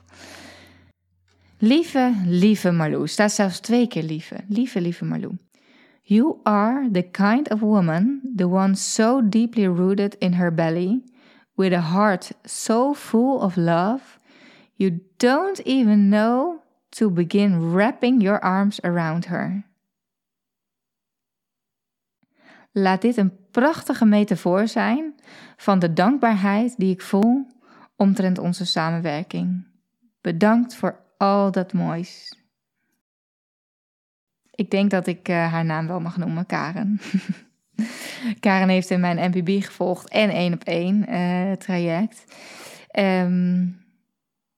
Lieve, 1.59 2.15
lieve 2.27 2.71
Marlou. 2.71 3.09
Staat 3.09 3.33
zelfs 3.33 3.61
twee 3.61 3.89
keer 3.89 4.03
lieve. 4.03 4.37
Lieve, 4.49 4.81
lieve 4.81 5.05
Marlou. 5.05 5.33
You 6.11 6.41
are 6.43 6.89
the 6.91 7.03
kind 7.03 7.49
of 7.53 7.63
woman, 7.63 8.21
the 8.37 8.49
one 8.49 8.75
so 8.75 9.21
deeply 9.21 9.69
rooted 9.69 10.17
in 10.19 10.33
her 10.33 10.51
belly, 10.51 11.05
with 11.57 11.73
a 11.73 11.81
heart 11.81 12.33
so 12.45 12.95
full 12.95 13.41
of 13.41 13.57
love, 13.57 14.19
you 14.75 15.03
don't 15.19 15.61
even 15.65 16.09
know 16.09 16.63
to 16.91 17.11
begin 17.11 17.73
wrapping 17.73 18.21
your 18.21 18.41
arms 18.45 18.81
around 18.83 19.27
her. 19.27 19.65
Laat 22.73 23.01
dit 23.01 23.17
een 23.17 23.33
prachtige 23.51 24.05
metafoor 24.05 24.69
zijn 24.69 25.15
van 25.57 25.79
de 25.79 25.93
dankbaarheid 25.93 26.75
die 26.77 26.93
ik 26.93 27.03
voel 27.03 27.47
omtrent 27.97 28.39
onze 28.39 28.67
samenwerking. 28.67 29.67
Bedankt 30.21 30.75
voor 30.75 31.01
al 31.17 31.51
dat 31.51 31.73
moois. 31.73 32.40
Ik 34.61 34.71
denk 34.71 34.91
dat 34.91 35.07
ik 35.07 35.29
uh, 35.29 35.53
haar 35.53 35.65
naam 35.65 35.87
wel 35.87 36.01
mag 36.01 36.17
noemen, 36.17 36.47
Karen. 36.47 37.01
Karen 38.41 38.69
heeft 38.69 38.91
in 38.91 39.01
mijn 39.01 39.31
MPB 39.31 39.65
gevolgd 39.65 40.09
en 40.09 40.31
één 40.31 40.53
op 40.53 40.65
één 40.65 41.07
uh, 41.09 41.53
traject. 41.53 42.25
Um, 42.99 43.79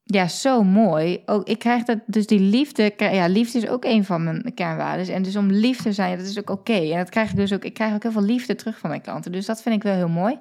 ja, 0.05 0.29
zo 0.29 0.63
mooi. 0.63 1.23
Ook, 1.27 1.49
ik 1.49 1.59
krijg 1.59 1.83
dat, 1.83 1.99
dus 2.07 2.27
die 2.27 2.41
liefde, 2.41 2.93
ja, 2.97 3.27
liefde 3.27 3.59
is 3.59 3.69
ook 3.69 3.85
een 3.85 4.05
van 4.05 4.25
mijn 4.25 4.55
kernwaarden. 4.55 5.15
En 5.15 5.23
dus 5.23 5.37
om 5.37 5.51
lief 5.51 5.83
te 5.83 5.93
zijn, 5.93 6.19
dat 6.19 6.27
is 6.27 6.39
ook 6.39 6.51
oké. 6.51 6.91
En 6.93 6.99
dat 6.99 7.11
krijg 7.11 7.31
ik 7.31 7.37
dus 7.37 7.53
ook, 7.53 7.65
ik 7.65 7.75
krijg 7.75 7.95
ook 7.95 8.03
heel 8.03 8.13
veel 8.13 8.23
liefde 8.23 8.55
terug 8.55 8.79
van 8.79 8.91
mijn 8.91 9.03
klanten. 9.03 9.33
Dus 9.33 9.47
dat 9.47 9.63
vind 9.63 9.75
ik 9.75 9.83
wel 9.83 9.95
heel 9.95 10.09
mooi. 10.09 10.39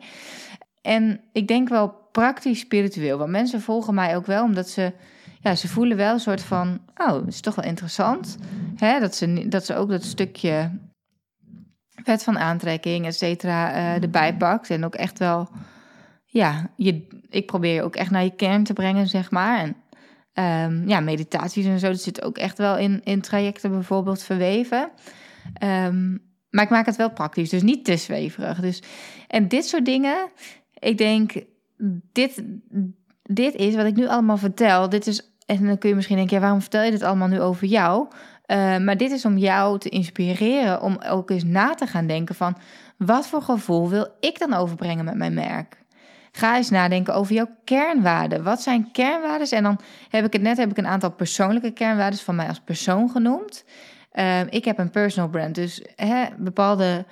En 0.81 1.21
ik 1.33 1.47
denk 1.47 1.69
wel 1.69 1.89
praktisch 2.11 2.59
spiritueel, 2.59 3.17
want 3.17 3.29
mensen 3.29 3.61
volgen 3.61 3.93
mij 3.93 4.15
ook 4.15 4.25
wel 4.25 4.43
omdat 4.43 4.69
ze, 4.69 4.93
ja, 5.41 5.55
ze 5.55 5.67
voelen 5.67 5.98
wel 5.98 6.13
een 6.13 6.19
soort 6.19 6.41
van, 6.41 6.81
oh, 6.98 7.13
het 7.13 7.27
is 7.27 7.41
toch 7.41 7.55
wel 7.55 7.65
interessant. 7.65 8.38
Hè? 8.75 9.00
Dat, 9.00 9.15
ze, 9.15 9.48
dat 9.48 9.65
ze 9.65 9.75
ook 9.75 9.89
dat 9.89 10.03
stukje 10.03 10.71
wet 12.03 12.24
van 12.24 12.39
aantrekking, 12.39 13.05
et 13.05 13.15
cetera, 13.15 13.75
uh, 13.75 14.03
erbij 14.03 14.38
pakt. 14.38 14.69
En 14.69 14.86
ook 14.86 14.95
echt 14.95 15.19
wel 15.19 15.50
ja, 16.25 16.69
je, 16.75 17.07
ik 17.29 17.45
probeer 17.45 17.74
je 17.74 17.83
ook 17.83 17.95
echt 17.95 18.12
naar 18.12 18.24
je 18.24 18.36
kern 18.36 18.63
te 18.63 18.74
brengen, 18.74 19.07
zeg 19.07 19.31
maar. 19.31 19.60
En 19.60 19.75
um, 20.69 20.88
ja, 20.88 21.00
meditaties 21.00 21.65
en 21.65 21.79
zo, 21.79 21.88
dat 21.88 22.01
zit 22.01 22.24
ook 22.24 22.38
echt 22.38 22.57
wel 22.57 22.77
in, 22.77 23.01
in 23.03 23.21
trajecten 23.21 23.71
bijvoorbeeld 23.71 24.24
verweven. 24.24 24.89
Um, 25.63 26.29
maar 26.50 26.63
ik 26.63 26.69
maak 26.69 26.86
het 26.86 26.95
wel 26.95 27.12
praktisch, 27.12 27.50
dus 27.50 27.62
niet 27.62 27.86
te 27.86 27.98
zweverig. 27.98 28.60
Dus, 28.60 28.83
en 29.27 29.48
dit 29.48 29.65
soort 29.65 29.86
dingen, 29.86 30.29
ik 30.79 30.98
denk, 30.98 31.33
dit, 32.12 32.43
dit 33.24 33.55
is 33.55 33.75
wat 33.75 33.86
ik 33.86 33.95
nu 33.95 34.07
allemaal 34.07 34.38
vertel. 34.38 34.89
Dit 34.89 35.07
is, 35.07 35.30
en 35.45 35.65
dan 35.65 35.77
kun 35.77 35.89
je 35.89 35.95
misschien 35.95 36.17
denken, 36.17 36.36
ja, 36.36 36.41
waarom 36.41 36.62
vertel 36.62 36.83
je 36.83 36.91
dit 36.91 37.03
allemaal 37.03 37.27
nu 37.27 37.41
over 37.41 37.67
jou? 37.67 38.07
Uh, 38.48 38.77
maar 38.77 38.98
dit 38.98 39.12
is 39.12 39.25
om 39.25 39.38
jou 39.38 39.79
te 39.79 39.89
inspireren, 39.89 40.81
om 40.81 40.98
ook 41.07 41.29
eens 41.29 41.43
na 41.43 41.74
te 41.74 41.88
gaan 41.88 42.07
denken 42.07 42.36
van... 42.36 42.57
wat 42.98 43.27
voor 43.27 43.41
gevoel 43.41 43.89
wil 43.89 44.07
ik 44.19 44.39
dan 44.39 44.53
overbrengen 44.53 45.05
met 45.05 45.15
mijn 45.15 45.33
merk? 45.33 45.79
Ga 46.31 46.55
eens 46.55 46.69
nadenken 46.69 47.13
over 47.13 47.33
jouw 47.33 47.50
kernwaarden. 47.63 48.43
Wat 48.43 48.62
zijn 48.62 48.91
kernwaarden? 48.91 49.50
En 49.50 49.63
dan 49.63 49.79
heb 50.10 50.25
ik 50.25 50.33
het 50.33 50.41
net 50.41 50.57
heb 50.57 50.69
ik 50.69 50.77
een 50.77 50.88
aantal 50.88 51.12
persoonlijke 51.12 51.71
kernwaarden 51.71 52.19
van 52.19 52.36
mij 52.36 52.48
als 52.48 52.60
persoon 52.60 53.10
genoemd. 53.10 53.65
Uh, 54.13 54.39
ik 54.50 54.65
heb 54.65 54.77
een 54.77 54.89
personal 54.89 55.29
brand, 55.29 55.55
dus 55.55 55.86
hè, 55.95 56.25
bepaalde 56.38 57.05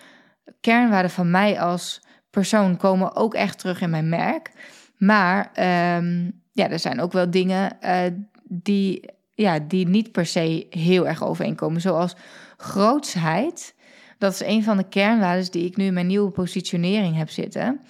kernwaarden 0.61 1.11
van 1.11 1.31
mij 1.31 1.61
als 1.61 2.01
persoon 2.29 2.77
komen 2.77 3.15
ook 3.15 3.33
echt 3.33 3.59
terug 3.59 3.81
in 3.81 3.89
mijn 3.89 4.09
merk. 4.09 4.51
Maar 4.97 5.51
um, 5.97 6.38
ja, 6.59 6.69
er 6.69 6.79
zijn 6.79 7.01
ook 7.01 7.11
wel 7.11 7.31
dingen 7.31 7.77
uh, 7.81 8.01
die, 8.43 9.09
ja, 9.35 9.59
die 9.59 9.87
niet 9.87 10.11
per 10.11 10.25
se 10.25 10.67
heel 10.69 11.07
erg 11.07 11.23
overeenkomen, 11.23 11.81
zoals 11.81 12.15
grootsheid. 12.57 13.75
Dat 14.17 14.33
is 14.33 14.41
een 14.41 14.63
van 14.63 14.77
de 14.77 14.89
kernwaarden 14.89 15.51
die 15.51 15.65
ik 15.65 15.77
nu 15.77 15.85
in 15.85 15.93
mijn 15.93 16.07
nieuwe 16.07 16.31
positionering 16.31 17.15
heb 17.15 17.29
zitten 17.29 17.81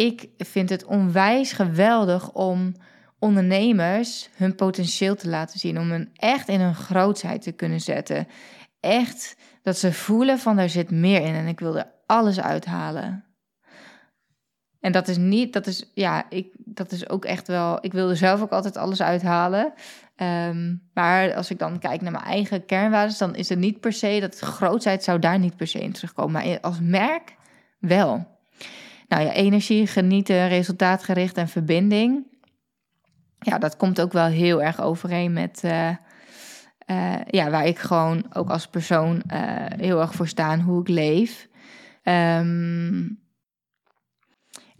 ik 0.00 0.28
vind 0.38 0.70
het 0.70 0.84
onwijs 0.84 1.52
geweldig 1.52 2.32
om 2.32 2.74
ondernemers 3.18 4.28
hun 4.34 4.54
potentieel 4.54 5.16
te 5.16 5.28
laten 5.28 5.58
zien. 5.58 5.78
Om 5.78 5.90
hen 5.90 6.10
echt 6.14 6.48
in 6.48 6.60
hun 6.60 6.74
grootheid 6.74 7.42
te 7.42 7.52
kunnen 7.52 7.80
zetten. 7.80 8.28
Echt 8.80 9.36
dat 9.62 9.78
ze 9.78 9.92
voelen 9.92 10.38
van 10.38 10.56
daar 10.56 10.68
zit 10.68 10.90
meer 10.90 11.22
in 11.22 11.34
en 11.34 11.46
ik 11.46 11.60
wil 11.60 11.78
er 11.78 11.90
alles 12.06 12.40
uithalen. 12.40 13.24
En 14.80 14.92
dat 14.92 15.08
is 15.08 15.16
niet, 15.16 15.52
dat 15.52 15.66
is, 15.66 15.90
ja, 15.94 16.24
ik, 16.28 16.46
dat 16.56 16.92
is 16.92 17.08
ook 17.08 17.24
echt 17.24 17.46
wel, 17.46 17.78
ik 17.80 17.92
wilde 17.92 18.14
zelf 18.14 18.42
ook 18.42 18.50
altijd 18.50 18.76
alles 18.76 19.02
uithalen. 19.02 19.72
Ehm, 20.16 20.74
maar 20.94 21.34
als 21.34 21.50
ik 21.50 21.58
dan 21.58 21.78
kijk 21.78 22.00
naar 22.00 22.12
mijn 22.12 22.24
eigen 22.24 22.64
kernwaarden, 22.64 23.18
dan 23.18 23.34
is 23.34 23.48
het 23.48 23.58
niet 23.58 23.80
per 23.80 23.92
se 23.92 24.18
dat 24.20 24.38
grootheid 24.38 25.04
zou 25.04 25.18
daar 25.18 25.38
niet 25.38 25.56
per 25.56 25.66
se 25.66 25.80
in 25.80 25.92
terugkomen. 25.92 26.32
Maar 26.32 26.60
als 26.60 26.80
merk 26.80 27.34
wel. 27.78 28.38
Nou 29.08 29.22
ja, 29.22 29.32
energie, 29.32 29.86
genieten, 29.86 30.48
resultaatgericht 30.48 31.36
en 31.36 31.48
verbinding. 31.48 32.26
Ja, 33.38 33.58
dat 33.58 33.76
komt 33.76 34.00
ook 34.00 34.12
wel 34.12 34.26
heel 34.26 34.62
erg 34.62 34.80
overeen 34.80 35.32
met 35.32 35.62
uh, 35.64 35.88
uh, 36.86 37.14
ja, 37.26 37.50
waar 37.50 37.66
ik 37.66 37.78
gewoon 37.78 38.24
ook 38.32 38.50
als 38.50 38.66
persoon 38.66 39.22
uh, 39.32 39.40
heel 39.76 40.00
erg 40.00 40.14
voor 40.14 40.28
sta 40.28 40.58
hoe 40.58 40.80
ik 40.80 40.88
leef. 40.88 41.48
Um, 42.04 43.18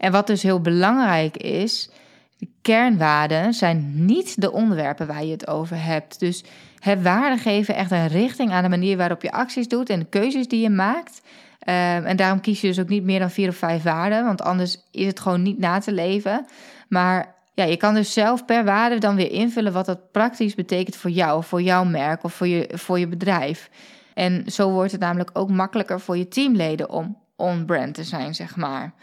en 0.01 0.11
wat 0.11 0.27
dus 0.27 0.43
heel 0.43 0.61
belangrijk 0.61 1.37
is, 1.37 1.89
de 2.37 2.47
kernwaarden 2.61 3.53
zijn 3.53 4.05
niet 4.05 4.41
de 4.41 4.51
onderwerpen 4.51 5.07
waar 5.07 5.25
je 5.25 5.31
het 5.31 5.47
over 5.47 5.83
hebt. 5.83 6.19
Dus 6.19 6.43
het 6.79 7.01
waarde 7.01 7.37
geven 7.37 7.75
echt 7.75 7.91
een 7.91 8.07
richting 8.07 8.51
aan 8.51 8.63
de 8.63 8.69
manier 8.69 8.97
waarop 8.97 9.21
je 9.21 9.31
acties 9.31 9.67
doet 9.67 9.89
en 9.89 9.99
de 9.99 10.05
keuzes 10.05 10.47
die 10.47 10.61
je 10.61 10.69
maakt. 10.69 11.21
Um, 11.25 12.05
en 12.05 12.15
daarom 12.15 12.41
kies 12.41 12.61
je 12.61 12.67
dus 12.67 12.79
ook 12.79 12.89
niet 12.89 13.03
meer 13.03 13.19
dan 13.19 13.29
vier 13.29 13.49
of 13.49 13.55
vijf 13.55 13.83
waarden, 13.83 14.25
want 14.25 14.41
anders 14.41 14.77
is 14.91 15.05
het 15.05 15.19
gewoon 15.19 15.41
niet 15.41 15.59
na 15.59 15.79
te 15.79 15.91
leven. 15.91 16.45
Maar 16.89 17.35
ja, 17.53 17.63
je 17.63 17.77
kan 17.77 17.93
dus 17.93 18.13
zelf 18.13 18.45
per 18.45 18.65
waarde 18.65 18.97
dan 18.97 19.15
weer 19.15 19.31
invullen 19.31 19.73
wat 19.73 19.85
dat 19.85 20.11
praktisch 20.11 20.55
betekent 20.55 20.95
voor 20.95 21.09
jou, 21.09 21.43
voor 21.43 21.61
jouw 21.61 21.83
merk 21.83 22.23
of 22.23 22.33
voor 22.33 22.47
je, 22.47 22.69
voor 22.73 22.99
je 22.99 23.07
bedrijf. 23.07 23.69
En 24.13 24.43
zo 24.51 24.69
wordt 24.69 24.91
het 24.91 25.01
namelijk 25.01 25.29
ook 25.33 25.49
makkelijker 25.49 25.99
voor 25.99 26.17
je 26.17 26.27
teamleden 26.27 26.89
om 26.89 27.17
on-brand 27.41 27.93
te 27.93 28.03
zijn, 28.03 28.35
zeg 28.35 28.55
maar. 28.55 28.93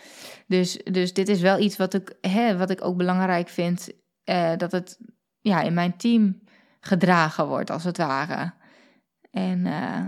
Dus, 0.47 0.81
dus 0.85 1.13
dit 1.13 1.29
is 1.29 1.41
wel 1.41 1.59
iets 1.59 1.77
wat 1.77 1.95
ik, 1.95 2.17
hè, 2.21 2.57
wat 2.57 2.71
ik 2.71 2.85
ook 2.85 2.97
belangrijk 2.97 3.49
vind, 3.49 3.89
uh, 4.25 4.53
dat 4.57 4.73
het 4.73 4.99
ja, 5.41 5.61
in 5.61 5.75
mijn 5.75 5.97
team 5.97 6.41
gedragen 6.81 7.47
wordt, 7.47 7.71
als 7.71 7.85
het 7.85 7.97
ware. 7.97 8.53
En 9.31 9.59
uh, 9.59 10.07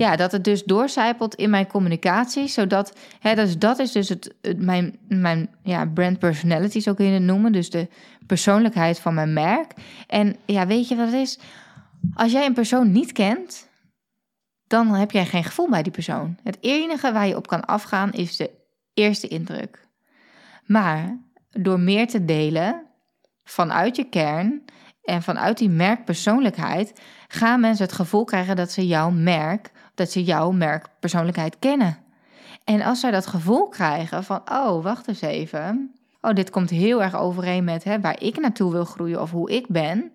ja, 0.00 0.16
dat 0.16 0.32
het 0.32 0.44
dus 0.44 0.64
doorcijpelt 0.64 1.34
in 1.34 1.50
mijn 1.50 1.66
communicatie. 1.66 2.48
Zodat, 2.48 2.96
hè, 3.20 3.34
dus 3.34 3.58
dat 3.58 3.78
is 3.78 3.92
dus 3.92 4.08
het, 4.08 4.34
mijn, 4.56 4.98
mijn 5.08 5.50
ja, 5.62 5.86
brand 5.86 6.18
personality, 6.18 6.80
zo 6.80 6.94
kun 6.94 7.06
je 7.06 7.12
het 7.12 7.22
noemen. 7.22 7.52
Dus 7.52 7.70
de 7.70 7.88
persoonlijkheid 8.26 8.98
van 8.98 9.14
mijn 9.14 9.32
merk. 9.32 9.72
En 10.06 10.36
ja, 10.46 10.66
weet 10.66 10.88
je 10.88 10.96
wat 10.96 11.06
het 11.06 11.14
is? 11.14 11.38
Als 12.14 12.32
jij 12.32 12.46
een 12.46 12.54
persoon 12.54 12.92
niet 12.92 13.12
kent, 13.12 13.69
dan 14.70 14.94
heb 14.94 15.10
jij 15.10 15.26
geen 15.26 15.44
gevoel 15.44 15.68
bij 15.68 15.82
die 15.82 15.92
persoon. 15.92 16.36
Het 16.42 16.58
enige 16.60 17.12
waar 17.12 17.26
je 17.26 17.36
op 17.36 17.46
kan 17.46 17.64
afgaan 17.64 18.12
is 18.12 18.36
de 18.36 18.50
eerste 18.94 19.28
indruk. 19.28 19.86
Maar 20.66 21.18
door 21.50 21.80
meer 21.80 22.06
te 22.06 22.24
delen 22.24 22.86
vanuit 23.44 23.96
je 23.96 24.04
kern 24.04 24.64
en 25.02 25.22
vanuit 25.22 25.58
die 25.58 25.68
merkpersoonlijkheid 25.68 27.00
gaan 27.28 27.60
mensen 27.60 27.84
het 27.84 27.94
gevoel 27.94 28.24
krijgen 28.24 28.56
dat 28.56 28.70
ze 28.70 28.86
jouw 28.86 29.10
merk 29.10 29.70
dat 29.94 30.10
ze 30.10 30.24
jouw 30.24 30.50
merkpersoonlijkheid 30.50 31.58
kennen. 31.58 31.98
En 32.64 32.82
als 32.82 33.00
zij 33.00 33.10
dat 33.10 33.26
gevoel 33.26 33.68
krijgen 33.68 34.24
van, 34.24 34.40
oh, 34.50 34.82
wacht 34.82 35.08
eens 35.08 35.20
even. 35.20 35.94
Oh, 36.20 36.32
dit 36.32 36.50
komt 36.50 36.70
heel 36.70 37.02
erg 37.02 37.16
overeen 37.16 37.64
met 37.64 37.84
hè, 37.84 38.00
waar 38.00 38.22
ik 38.22 38.40
naartoe 38.40 38.72
wil 38.72 38.84
groeien 38.84 39.22
of 39.22 39.30
hoe 39.30 39.50
ik 39.50 39.66
ben. 39.68 40.12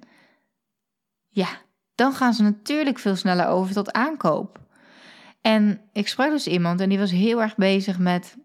Ja, 1.30 1.48
dan 1.96 2.14
gaan 2.14 2.34
ze 2.34 2.44
natuurlijk 2.44 3.00
veel 3.00 3.16
sneller 3.16 3.48
over 3.48 3.74
tot 3.74 3.92
aankoop. 3.92 4.60
En 5.42 5.82
ik 5.94 6.08
sprak 6.08 6.30
dus 6.30 6.48
iemand 6.48 6.82
en 6.82 6.90
die 6.90 7.00
was 7.00 7.12
heel 7.12 7.42
erg 7.42 7.56
bezig 7.56 8.00
met 8.00 8.36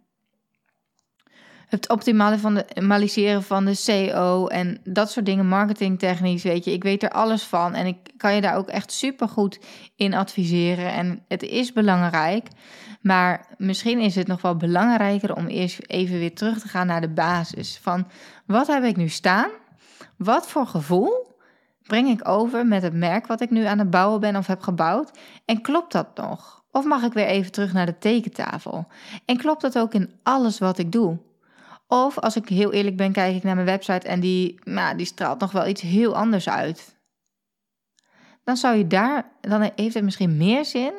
het 1.70 1.88
optimaliseren 1.88 3.42
van 3.42 3.64
de 3.64 3.74
SEO 3.74 4.46
en 4.46 4.80
dat 4.84 5.10
soort 5.10 5.26
dingen, 5.26 5.46
marketingtechnisch, 5.46 6.42
weet 6.42 6.64
je. 6.64 6.72
Ik 6.72 6.82
weet 6.82 7.02
er 7.02 7.10
alles 7.10 7.42
van 7.42 7.74
en 7.74 7.86
ik 7.86 7.96
kan 8.16 8.34
je 8.34 8.40
daar 8.40 8.56
ook 8.56 8.68
echt 8.68 8.92
super 8.92 9.28
goed 9.28 9.58
in 9.96 10.14
adviseren. 10.14 10.92
En 10.92 11.24
het 11.28 11.42
is 11.42 11.72
belangrijk, 11.72 12.48
maar 13.00 13.46
misschien 13.56 14.00
is 14.00 14.14
het 14.14 14.26
nog 14.26 14.42
wel 14.42 14.56
belangrijker 14.56 15.36
om 15.36 15.46
eerst 15.46 15.78
even 15.86 16.18
weer 16.18 16.34
terug 16.34 16.58
te 16.58 16.68
gaan 16.68 16.86
naar 16.86 17.00
de 17.00 17.08
basis. 17.08 17.78
Van 17.82 18.06
wat 18.46 18.66
heb 18.66 18.84
ik 18.84 18.96
nu 18.96 19.08
staan? 19.08 19.50
Wat 20.16 20.48
voor 20.48 20.66
gevoel 20.66 21.29
breng 21.90 22.08
ik 22.08 22.28
over 22.28 22.66
met 22.66 22.82
het 22.82 22.94
merk 22.94 23.26
wat 23.26 23.40
ik 23.40 23.50
nu 23.50 23.64
aan 23.64 23.78
het 23.78 23.90
bouwen 23.90 24.20
ben 24.20 24.36
of 24.36 24.46
heb 24.46 24.62
gebouwd? 24.62 25.10
En 25.44 25.62
klopt 25.62 25.92
dat 25.92 26.16
nog? 26.16 26.64
Of 26.70 26.84
mag 26.84 27.02
ik 27.02 27.12
weer 27.12 27.26
even 27.26 27.52
terug 27.52 27.72
naar 27.72 27.86
de 27.86 27.98
tekentafel? 27.98 28.86
En 29.24 29.36
klopt 29.36 29.60
dat 29.60 29.78
ook 29.78 29.94
in 29.94 30.10
alles 30.22 30.58
wat 30.58 30.78
ik 30.78 30.92
doe? 30.92 31.18
Of 31.86 32.18
als 32.18 32.36
ik 32.36 32.48
heel 32.48 32.72
eerlijk 32.72 32.96
ben, 32.96 33.12
kijk 33.12 33.36
ik 33.36 33.42
naar 33.42 33.54
mijn 33.54 33.66
website 33.66 34.08
en 34.08 34.20
die, 34.20 34.58
nou, 34.64 34.96
die 34.96 35.06
straalt 35.06 35.40
nog 35.40 35.52
wel 35.52 35.66
iets 35.66 35.80
heel 35.82 36.16
anders 36.16 36.48
uit. 36.48 36.96
Dan 38.44 38.56
zou 38.56 38.76
je 38.76 38.86
daar, 38.86 39.32
dan 39.40 39.70
heeft 39.74 39.94
het 39.94 40.04
misschien 40.04 40.36
meer 40.36 40.64
zin 40.64 40.92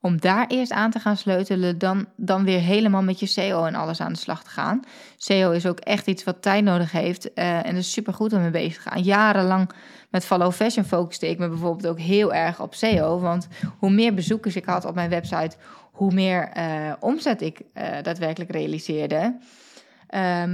om 0.00 0.20
daar 0.20 0.46
eerst 0.46 0.72
aan 0.72 0.90
te 0.90 0.98
gaan 0.98 1.16
sleutelen 1.16 1.78
dan, 1.78 2.06
dan 2.16 2.44
weer 2.44 2.60
helemaal 2.60 3.02
met 3.02 3.20
je 3.20 3.26
SEO 3.26 3.64
en 3.64 3.74
alles 3.74 4.00
aan 4.00 4.12
de 4.12 4.18
slag 4.18 4.44
te 4.44 4.50
gaan. 4.50 4.80
SEO 5.16 5.50
is 5.50 5.66
ook 5.66 5.78
echt 5.78 6.06
iets 6.06 6.24
wat 6.24 6.42
tijd 6.42 6.64
nodig 6.64 6.92
heeft 6.92 7.30
uh, 7.34 7.66
en 7.66 7.76
is 7.76 7.92
super 7.92 8.14
goed 8.14 8.32
om 8.32 8.40
mee 8.40 8.50
bezig 8.50 8.82
te 8.82 8.90
gaan. 8.90 9.02
Jarenlang 9.02 9.70
met 10.10 10.24
Follow 10.24 10.52
Fashion 10.52 10.84
focuste 10.84 11.28
ik 11.28 11.38
me 11.38 11.48
bijvoorbeeld 11.48 11.86
ook 11.86 12.00
heel 12.00 12.34
erg 12.34 12.60
op 12.60 12.74
SEO, 12.74 13.18
want 13.18 13.48
hoe 13.78 13.90
meer 13.90 14.14
bezoekers 14.14 14.56
ik 14.56 14.64
had 14.64 14.84
op 14.84 14.94
mijn 14.94 15.10
website, 15.10 15.56
hoe 15.92 16.12
meer 16.12 16.50
uh, 16.56 16.92
omzet 17.00 17.42
ik 17.42 17.60
uh, 17.60 17.84
daadwerkelijk 18.02 18.50
realiseerde. 18.50 19.38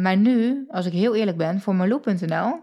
Maar 0.03 0.17
nu, 0.17 0.67
als 0.71 0.87
ik 0.87 0.93
heel 0.93 1.15
eerlijk 1.15 1.37
ben, 1.37 1.61
voor 1.61 1.75
Marloe.nl 1.75 2.61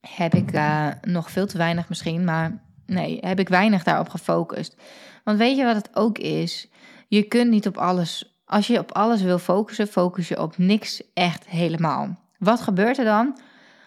heb 0.00 0.34
ik 0.34 0.60
nog 1.02 1.30
veel 1.30 1.46
te 1.46 1.58
weinig 1.58 1.88
misschien, 1.88 2.24
maar 2.24 2.62
nee, 2.86 3.18
heb 3.20 3.38
ik 3.38 3.48
weinig 3.48 3.82
daarop 3.82 4.08
gefocust. 4.08 4.76
Want 5.26 5.38
weet 5.38 5.56
je 5.56 5.64
wat 5.64 5.74
het 5.74 5.96
ook 5.96 6.18
is? 6.18 6.68
Je 7.08 7.22
kunt 7.22 7.50
niet 7.50 7.66
op 7.66 7.76
alles, 7.76 8.38
als 8.44 8.66
je 8.66 8.78
op 8.78 8.92
alles 8.92 9.22
wil 9.22 9.38
focussen, 9.38 9.86
focus 9.86 10.28
je 10.28 10.40
op 10.40 10.58
niks 10.58 11.02
echt 11.14 11.48
helemaal. 11.48 12.18
Wat 12.38 12.60
gebeurt 12.60 12.98
er 12.98 13.04
dan? 13.04 13.38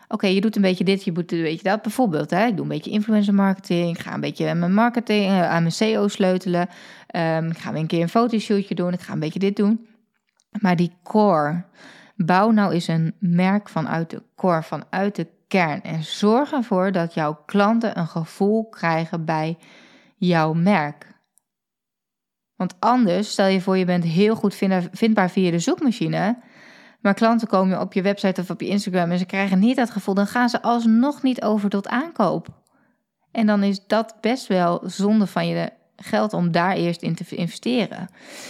Oké, 0.07 0.27
je 0.27 0.41
doet 0.41 0.55
een 0.55 0.61
beetje 0.61 0.83
dit, 0.83 1.03
je 1.03 1.11
doet 1.11 1.31
een 1.31 1.41
beetje 1.41 1.69
dat. 1.69 1.81
Bijvoorbeeld, 1.81 2.29
hè, 2.29 2.45
ik 2.45 2.55
doe 2.55 2.61
een 2.61 2.71
beetje 2.71 2.91
influencer 2.91 3.33
marketing. 3.33 3.97
Ik 3.97 4.01
ga 4.01 4.13
een 4.13 4.21
beetje 4.21 4.55
mijn 4.55 4.73
marketing, 4.73 5.29
aan 5.31 5.61
mijn 5.61 5.71
SEO 5.71 6.07
sleutelen. 6.07 6.69
Um, 7.15 7.49
ik 7.49 7.57
ga 7.57 7.71
weer 7.71 7.81
een 7.81 7.87
keer 7.87 8.01
een 8.01 8.09
fotoshootje 8.09 8.75
doen. 8.75 8.93
Ik 8.93 9.01
ga 9.01 9.13
een 9.13 9.19
beetje 9.19 9.39
dit 9.39 9.55
doen. 9.55 9.87
Maar 10.61 10.75
die 10.75 10.91
core, 11.03 11.63
bouw 12.15 12.51
nou 12.51 12.73
eens 12.73 12.87
een 12.87 13.15
merk 13.19 13.69
vanuit 13.69 14.09
de 14.09 14.23
core, 14.35 14.63
vanuit 14.63 15.15
de 15.15 15.27
kern. 15.47 15.81
En 15.81 16.03
zorg 16.03 16.51
ervoor 16.51 16.91
dat 16.91 17.13
jouw 17.13 17.43
klanten 17.45 17.97
een 17.97 18.07
gevoel 18.07 18.69
krijgen 18.69 19.25
bij 19.25 19.57
jouw 20.17 20.53
merk. 20.53 21.07
Want 22.59 22.75
anders, 22.79 23.31
stel 23.31 23.47
je 23.47 23.61
voor 23.61 23.77
je 23.77 23.85
bent 23.85 24.03
heel 24.03 24.35
goed 24.35 24.55
vindbaar 24.91 25.29
via 25.29 25.51
de 25.51 25.59
zoekmachine, 25.59 26.37
maar 27.01 27.13
klanten 27.13 27.47
komen 27.47 27.81
op 27.81 27.93
je 27.93 28.01
website 28.01 28.41
of 28.41 28.49
op 28.49 28.61
je 28.61 28.67
Instagram 28.67 29.11
en 29.11 29.17
ze 29.17 29.25
krijgen 29.25 29.59
niet 29.59 29.75
dat 29.75 29.89
gevoel, 29.89 30.13
dan 30.13 30.27
gaan 30.27 30.49
ze 30.49 30.61
alsnog 30.61 31.23
niet 31.23 31.41
over 31.41 31.69
tot 31.69 31.87
aankoop. 31.87 32.47
En 33.31 33.45
dan 33.45 33.63
is 33.63 33.87
dat 33.87 34.15
best 34.21 34.47
wel 34.47 34.81
zonde 34.85 35.27
van 35.27 35.47
je 35.47 35.69
geld 35.95 36.33
om 36.33 36.51
daar 36.51 36.75
eerst 36.75 37.01
in 37.01 37.15
te 37.15 37.35
investeren. 37.35 38.09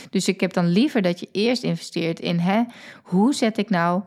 Dus 0.09 0.27
ik 0.27 0.39
heb 0.39 0.53
dan 0.53 0.67
liever 0.67 1.01
dat 1.01 1.19
je 1.19 1.29
eerst 1.31 1.63
investeert 1.63 2.19
in 2.19 2.39
hè, 2.39 2.63
hoe 3.03 3.33
zet 3.33 3.57
ik 3.57 3.69
nou 3.69 4.01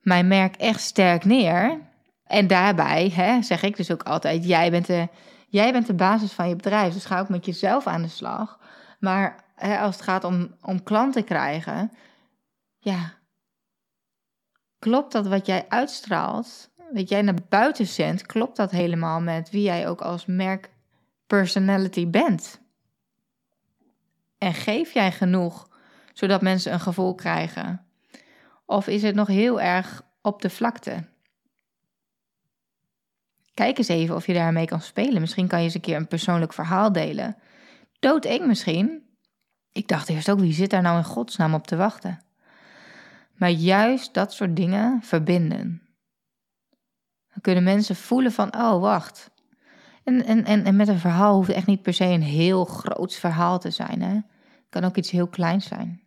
mijn 0.00 0.28
merk 0.28 0.56
echt 0.56 0.80
sterk 0.80 1.24
neer. 1.24 1.80
En 2.26 2.46
daarbij 2.46 3.12
hè, 3.14 3.42
zeg 3.42 3.62
ik 3.62 3.76
dus 3.76 3.90
ook 3.90 4.02
altijd: 4.02 4.46
jij 4.46 4.70
bent, 4.70 4.86
de, 4.86 5.08
jij 5.48 5.72
bent 5.72 5.86
de 5.86 5.94
basis 5.94 6.32
van 6.32 6.48
je 6.48 6.56
bedrijf. 6.56 6.92
Dus 6.92 7.04
ga 7.04 7.20
ook 7.20 7.28
met 7.28 7.46
jezelf 7.46 7.86
aan 7.86 8.02
de 8.02 8.08
slag. 8.08 8.60
Maar 9.02 9.44
hè, 9.54 9.78
als 9.78 9.94
het 9.94 10.04
gaat 10.04 10.24
om, 10.24 10.54
om 10.60 10.82
klanten 10.82 11.24
krijgen, 11.24 11.92
ja, 12.78 13.12
klopt 14.78 15.12
dat 15.12 15.26
wat 15.26 15.46
jij 15.46 15.68
uitstraalt, 15.68 16.70
wat 16.92 17.08
jij 17.08 17.22
naar 17.22 17.38
buiten 17.48 17.86
zendt, 17.86 18.26
klopt 18.26 18.56
dat 18.56 18.70
helemaal 18.70 19.20
met 19.20 19.50
wie 19.50 19.62
jij 19.62 19.88
ook 19.88 20.00
als 20.00 20.26
merk 20.26 20.70
personality 21.26 22.08
bent? 22.08 22.60
En 24.38 24.54
geef 24.54 24.92
jij 24.92 25.12
genoeg 25.12 25.68
zodat 26.12 26.42
mensen 26.42 26.72
een 26.72 26.80
gevoel 26.80 27.14
krijgen? 27.14 27.86
Of 28.66 28.86
is 28.86 29.02
het 29.02 29.14
nog 29.14 29.28
heel 29.28 29.60
erg 29.60 30.02
op 30.20 30.42
de 30.42 30.50
vlakte? 30.50 31.04
Kijk 33.54 33.78
eens 33.78 33.88
even 33.88 34.14
of 34.14 34.26
je 34.26 34.34
daarmee 34.34 34.66
kan 34.66 34.80
spelen. 34.80 35.20
Misschien 35.20 35.48
kan 35.48 35.58
je 35.58 35.64
eens 35.64 35.74
een 35.74 35.80
keer 35.80 35.96
een 35.96 36.08
persoonlijk 36.08 36.52
verhaal 36.52 36.92
delen. 36.92 37.36
Doodeng 38.02 38.46
misschien. 38.46 39.02
Ik 39.72 39.88
dacht 39.88 40.08
eerst 40.08 40.30
ook, 40.30 40.40
wie 40.40 40.52
zit 40.52 40.70
daar 40.70 40.82
nou 40.82 40.98
in 40.98 41.04
godsnaam 41.04 41.54
op 41.54 41.66
te 41.66 41.76
wachten? 41.76 42.22
Maar 43.34 43.50
juist 43.50 44.14
dat 44.14 44.32
soort 44.32 44.56
dingen 44.56 45.02
verbinden. 45.02 45.82
Dan 47.28 47.40
kunnen 47.40 47.62
mensen 47.62 47.96
voelen 47.96 48.32
van, 48.32 48.54
oh 48.56 48.80
wacht. 48.80 49.30
En, 50.04 50.24
en, 50.24 50.44
en, 50.44 50.64
en 50.64 50.76
met 50.76 50.88
een 50.88 50.98
verhaal 50.98 51.34
hoeft 51.34 51.48
echt 51.48 51.66
niet 51.66 51.82
per 51.82 51.94
se 51.94 52.04
een 52.04 52.22
heel 52.22 52.64
groot 52.64 53.14
verhaal 53.14 53.58
te 53.58 53.70
zijn. 53.70 54.02
Hè? 54.02 54.14
Het 54.14 54.66
kan 54.68 54.84
ook 54.84 54.96
iets 54.96 55.10
heel 55.10 55.28
kleins 55.28 55.66
zijn. 55.66 56.02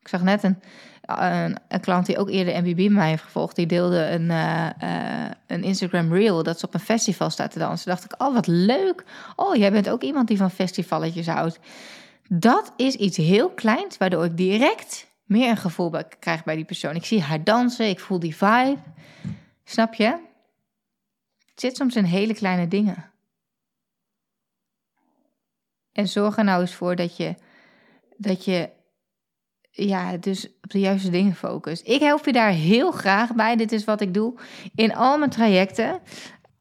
Ik 0.00 0.08
zag 0.08 0.22
net 0.22 0.42
een, 0.42 0.62
een, 1.08 1.80
klant 1.80 2.06
die 2.06 2.18
ook 2.18 2.30
eerder 2.30 2.62
MBB 2.62 2.90
mij 2.90 3.08
heeft 3.08 3.22
gevolgd. 3.22 3.56
Die 3.56 3.66
deelde 3.66 4.10
een, 4.10 4.30
uh, 4.30 4.66
uh, 4.82 5.30
een 5.46 5.62
Instagram 5.62 6.12
reel 6.12 6.42
dat 6.42 6.58
ze 6.58 6.66
op 6.66 6.74
een 6.74 6.80
festival 6.80 7.30
staat 7.30 7.50
te 7.50 7.58
dansen. 7.58 7.88
dacht 7.88 8.04
ik, 8.04 8.22
oh 8.22 8.34
wat 8.34 8.46
leuk. 8.46 9.04
Oh, 9.36 9.56
jij 9.56 9.72
bent 9.72 9.90
ook 9.90 10.02
iemand 10.02 10.28
die 10.28 10.36
van 10.36 10.50
festivalletjes 10.50 11.26
houdt. 11.26 11.58
Dat 12.28 12.72
is 12.76 12.94
iets 12.94 13.16
heel 13.16 13.50
kleins, 13.50 13.96
waardoor 13.96 14.24
ik 14.24 14.36
direct 14.36 15.06
meer 15.24 15.50
een 15.50 15.56
gevoel 15.56 15.92
krijg 16.18 16.44
bij 16.44 16.56
die 16.56 16.64
persoon. 16.64 16.94
Ik 16.94 17.04
zie 17.04 17.22
haar 17.22 17.44
dansen, 17.44 17.88
ik 17.88 18.00
voel 18.00 18.18
die 18.18 18.36
vibe. 18.36 18.78
Snap 19.64 19.94
je? 19.94 20.06
Het 21.50 21.60
zit 21.60 21.76
soms 21.76 21.96
in 21.96 22.04
hele 22.04 22.34
kleine 22.34 22.68
dingen. 22.68 23.10
En 25.92 26.08
zorg 26.08 26.36
er 26.36 26.44
nou 26.44 26.60
eens 26.60 26.74
voor 26.74 26.96
dat 26.96 27.16
je, 27.16 27.34
dat 28.16 28.44
je 28.44 28.76
ja, 29.86 30.16
dus 30.16 30.46
op 30.62 30.70
de 30.70 30.80
juiste 30.80 31.10
dingen 31.10 31.34
focust. 31.34 31.88
Ik 31.88 32.00
help 32.00 32.24
je 32.24 32.32
daar 32.32 32.50
heel 32.50 32.90
graag 32.90 33.34
bij. 33.34 33.56
Dit 33.56 33.72
is 33.72 33.84
wat 33.84 34.00
ik 34.00 34.14
doe 34.14 34.34
in 34.74 34.94
al 34.94 35.18
mijn 35.18 35.30
trajecten. 35.30 36.00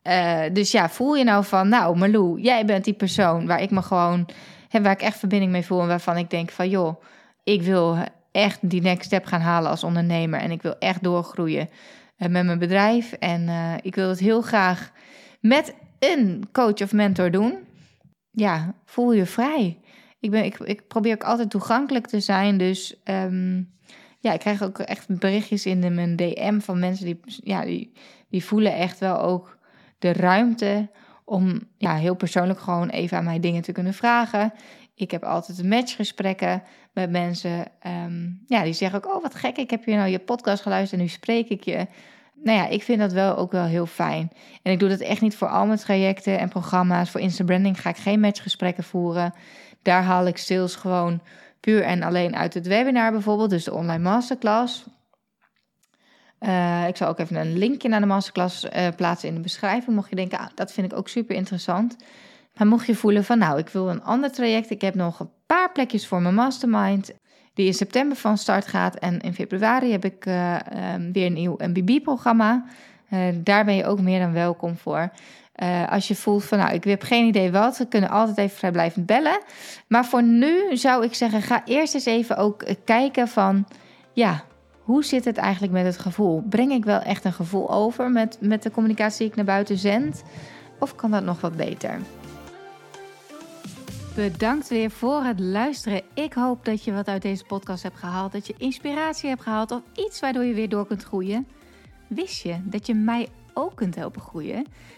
Uh, 0.03 0.41
dus 0.53 0.71
ja, 0.71 0.89
voel 0.89 1.15
je 1.15 1.23
nou 1.23 1.45
van, 1.45 1.69
nou 1.69 1.97
Malou, 1.97 2.41
jij 2.41 2.65
bent 2.65 2.83
die 2.83 2.93
persoon 2.93 3.47
waar 3.47 3.61
ik 3.61 3.71
me 3.71 3.81
gewoon, 3.81 4.29
hè, 4.69 4.81
waar 4.81 4.91
ik 4.91 5.01
echt 5.01 5.19
verbinding 5.19 5.51
mee 5.51 5.65
voel 5.65 5.81
en 5.81 5.87
waarvan 5.87 6.17
ik 6.17 6.29
denk 6.29 6.49
van, 6.49 6.69
joh, 6.69 7.01
ik 7.43 7.61
wil 7.61 7.97
echt 8.31 8.69
die 8.69 8.81
next 8.81 9.05
step 9.05 9.25
gaan 9.25 9.41
halen 9.41 9.69
als 9.69 9.83
ondernemer 9.83 10.39
en 10.39 10.51
ik 10.51 10.61
wil 10.61 10.75
echt 10.79 11.03
doorgroeien 11.03 11.69
uh, 12.17 12.27
met 12.27 12.45
mijn 12.45 12.59
bedrijf 12.59 13.13
en 13.13 13.41
uh, 13.41 13.73
ik 13.81 13.95
wil 13.95 14.09
het 14.09 14.19
heel 14.19 14.41
graag 14.41 14.91
met 15.39 15.75
een 15.99 16.49
coach 16.51 16.81
of 16.81 16.93
mentor 16.93 17.31
doen. 17.31 17.57
Ja, 18.31 18.73
voel 18.85 19.13
je 19.13 19.25
vrij 19.25 19.77
ik, 20.19 20.31
ben, 20.31 20.43
ik, 20.43 20.57
ik 20.57 20.87
probeer 20.87 21.13
ook 21.13 21.23
altijd 21.23 21.49
toegankelijk 21.49 22.07
te 22.07 22.19
zijn. 22.19 22.57
Dus 22.57 23.01
um, 23.03 23.71
ja, 24.19 24.33
ik 24.33 24.39
krijg 24.39 24.63
ook 24.63 24.79
echt 24.79 25.19
berichtjes 25.19 25.65
in 25.65 25.93
mijn 25.93 26.15
DM 26.15 26.59
van 26.59 26.79
mensen 26.79 27.05
die, 27.05 27.19
ja, 27.25 27.65
die, 27.65 27.93
die 28.29 28.43
voelen 28.43 28.75
echt 28.75 28.99
wel 28.99 29.21
ook 29.21 29.57
de 29.99 30.13
ruimte 30.13 30.89
om 31.25 31.59
ja, 31.77 31.95
heel 31.95 32.15
persoonlijk 32.15 32.59
gewoon 32.59 32.89
even 32.89 33.17
aan 33.17 33.23
mij 33.23 33.39
dingen 33.39 33.61
te 33.61 33.71
kunnen 33.71 33.93
vragen. 33.93 34.53
Ik 34.95 35.11
heb 35.11 35.23
altijd 35.23 35.63
matchgesprekken 35.63 36.63
met 36.93 37.09
mensen. 37.09 37.65
Um, 38.05 38.43
ja, 38.47 38.63
die 38.63 38.73
zeggen 38.73 39.03
ook: 39.03 39.15
Oh, 39.15 39.21
wat 39.21 39.35
gek, 39.35 39.57
ik 39.57 39.69
heb 39.69 39.83
je 39.83 39.95
nou 39.95 40.09
je 40.09 40.19
podcast 40.19 40.61
geluisterd 40.61 40.99
en 40.99 41.05
nu 41.05 41.11
spreek 41.11 41.49
ik 41.49 41.63
je. 41.63 41.87
Nou 42.43 42.57
ja, 42.57 42.67
ik 42.67 42.83
vind 42.83 42.99
dat 42.99 43.11
wel 43.11 43.37
ook 43.37 43.51
wel 43.51 43.65
heel 43.65 43.85
fijn. 43.85 44.31
En 44.61 44.71
ik 44.71 44.79
doe 44.79 44.89
dat 44.89 44.99
echt 44.99 45.21
niet 45.21 45.35
voor 45.35 45.47
al 45.47 45.65
mijn 45.65 45.79
trajecten 45.79 46.39
en 46.39 46.49
programma's. 46.49 47.09
Voor 47.09 47.21
Instabranding 47.21 47.81
ga 47.81 47.89
ik 47.89 47.97
geen 47.97 48.19
matchgesprekken 48.19 48.83
voeren. 48.83 49.33
Daar 49.87 50.03
haal 50.03 50.27
ik 50.27 50.37
sales 50.37 50.75
gewoon 50.75 51.21
puur 51.59 51.83
en 51.83 52.03
alleen 52.03 52.35
uit 52.35 52.53
het 52.53 52.67
webinar 52.67 53.11
bijvoorbeeld, 53.11 53.49
dus 53.49 53.63
de 53.63 53.73
online 53.73 54.03
masterclass. 54.03 54.85
Uh, 56.39 56.87
ik 56.87 56.97
zal 56.97 57.07
ook 57.07 57.19
even 57.19 57.35
een 57.35 57.57
linkje 57.57 57.89
naar 57.89 57.99
de 57.99 58.05
masterclass 58.05 58.63
uh, 58.63 58.87
plaatsen 58.95 59.29
in 59.29 59.35
de 59.35 59.41
beschrijving. 59.41 59.95
Mocht 59.95 60.09
je 60.09 60.15
denken, 60.15 60.39
ah, 60.39 60.47
dat 60.55 60.71
vind 60.71 60.91
ik 60.91 60.97
ook 60.97 61.07
super 61.07 61.35
interessant. 61.35 61.95
Maar 62.57 62.67
mocht 62.67 62.85
je 62.85 62.95
voelen 62.95 63.23
van, 63.23 63.37
nou, 63.37 63.59
ik 63.59 63.69
wil 63.69 63.89
een 63.89 64.03
ander 64.03 64.31
traject. 64.31 64.69
Ik 64.69 64.81
heb 64.81 64.95
nog 64.95 65.19
een 65.19 65.31
paar 65.45 65.71
plekjes 65.71 66.07
voor 66.07 66.21
mijn 66.21 66.35
mastermind. 66.35 67.13
Die 67.53 67.65
in 67.65 67.73
september 67.73 68.17
van 68.17 68.37
start 68.37 68.67
gaat. 68.67 68.95
En 68.95 69.19
in 69.19 69.33
februari 69.33 69.91
heb 69.91 70.05
ik 70.05 70.25
uh, 70.25 70.55
um, 70.93 71.11
weer 71.11 71.25
een 71.25 71.33
nieuw 71.33 71.55
MBB-programma. 71.57 72.65
daar 73.33 73.65
ben 73.65 73.75
je 73.75 73.85
ook 73.85 74.01
meer 74.01 74.19
dan 74.19 74.33
welkom 74.33 74.77
voor. 74.77 75.11
Uh, 75.63 75.91
als 75.91 76.07
je 76.07 76.15
voelt 76.15 76.43
van, 76.43 76.57
nou, 76.57 76.73
ik 76.73 76.83
heb 76.83 77.03
geen 77.03 77.25
idee 77.25 77.51
wat, 77.51 77.77
we 77.77 77.87
kunnen 77.87 78.09
altijd 78.09 78.37
even 78.37 78.57
vrijblijvend 78.57 79.05
bellen. 79.05 79.39
Maar 79.87 80.05
voor 80.05 80.23
nu 80.23 80.77
zou 80.77 81.03
ik 81.03 81.13
zeggen, 81.13 81.41
ga 81.41 81.61
eerst 81.65 81.93
eens 81.93 82.05
even 82.05 82.37
ook 82.37 82.63
kijken 82.85 83.27
van, 83.27 83.67
ja, 84.13 84.43
hoe 84.81 85.03
zit 85.03 85.25
het 85.25 85.37
eigenlijk 85.37 85.73
met 85.73 85.85
het 85.85 85.99
gevoel? 85.99 86.43
Breng 86.49 86.71
ik 86.71 86.85
wel 86.85 86.99
echt 86.99 87.25
een 87.25 87.33
gevoel 87.33 87.71
over 87.71 88.11
met, 88.11 88.37
met 88.41 88.63
de 88.63 88.71
communicatie 88.71 89.17
die 89.17 89.27
ik 89.27 89.35
naar 89.35 89.45
buiten 89.45 89.77
zend? 89.77 90.23
Of 90.79 90.95
kan 90.95 91.11
dat 91.11 91.23
nog 91.23 91.41
wat 91.41 91.55
beter? 91.55 91.99
Bedankt 94.15 94.67
weer 94.67 94.91
voor 94.91 95.23
het 95.23 95.39
luisteren. 95.39 96.01
Ik 96.13 96.33
hoop 96.33 96.65
dat 96.65 96.83
je 96.83 96.93
wat 96.93 97.07
uit 97.07 97.21
deze 97.21 97.43
podcast 97.43 97.83
hebt 97.83 97.97
gehaald, 97.97 98.31
dat 98.31 98.47
je 98.47 98.55
inspiratie 98.57 99.29
hebt 99.29 99.41
gehaald 99.41 99.71
of 99.71 99.81
iets 99.93 100.19
waardoor 100.19 100.43
je 100.43 100.53
weer 100.53 100.69
door 100.69 100.87
kunt 100.87 101.03
groeien. 101.03 101.47
Wist 102.07 102.43
je 102.43 102.55
dat 102.63 102.87
je 102.87 102.93
mij 102.93 103.27
ook 103.53 103.75
kunt 103.75 103.95
helpen 103.95 104.21
groeien? 104.21 104.65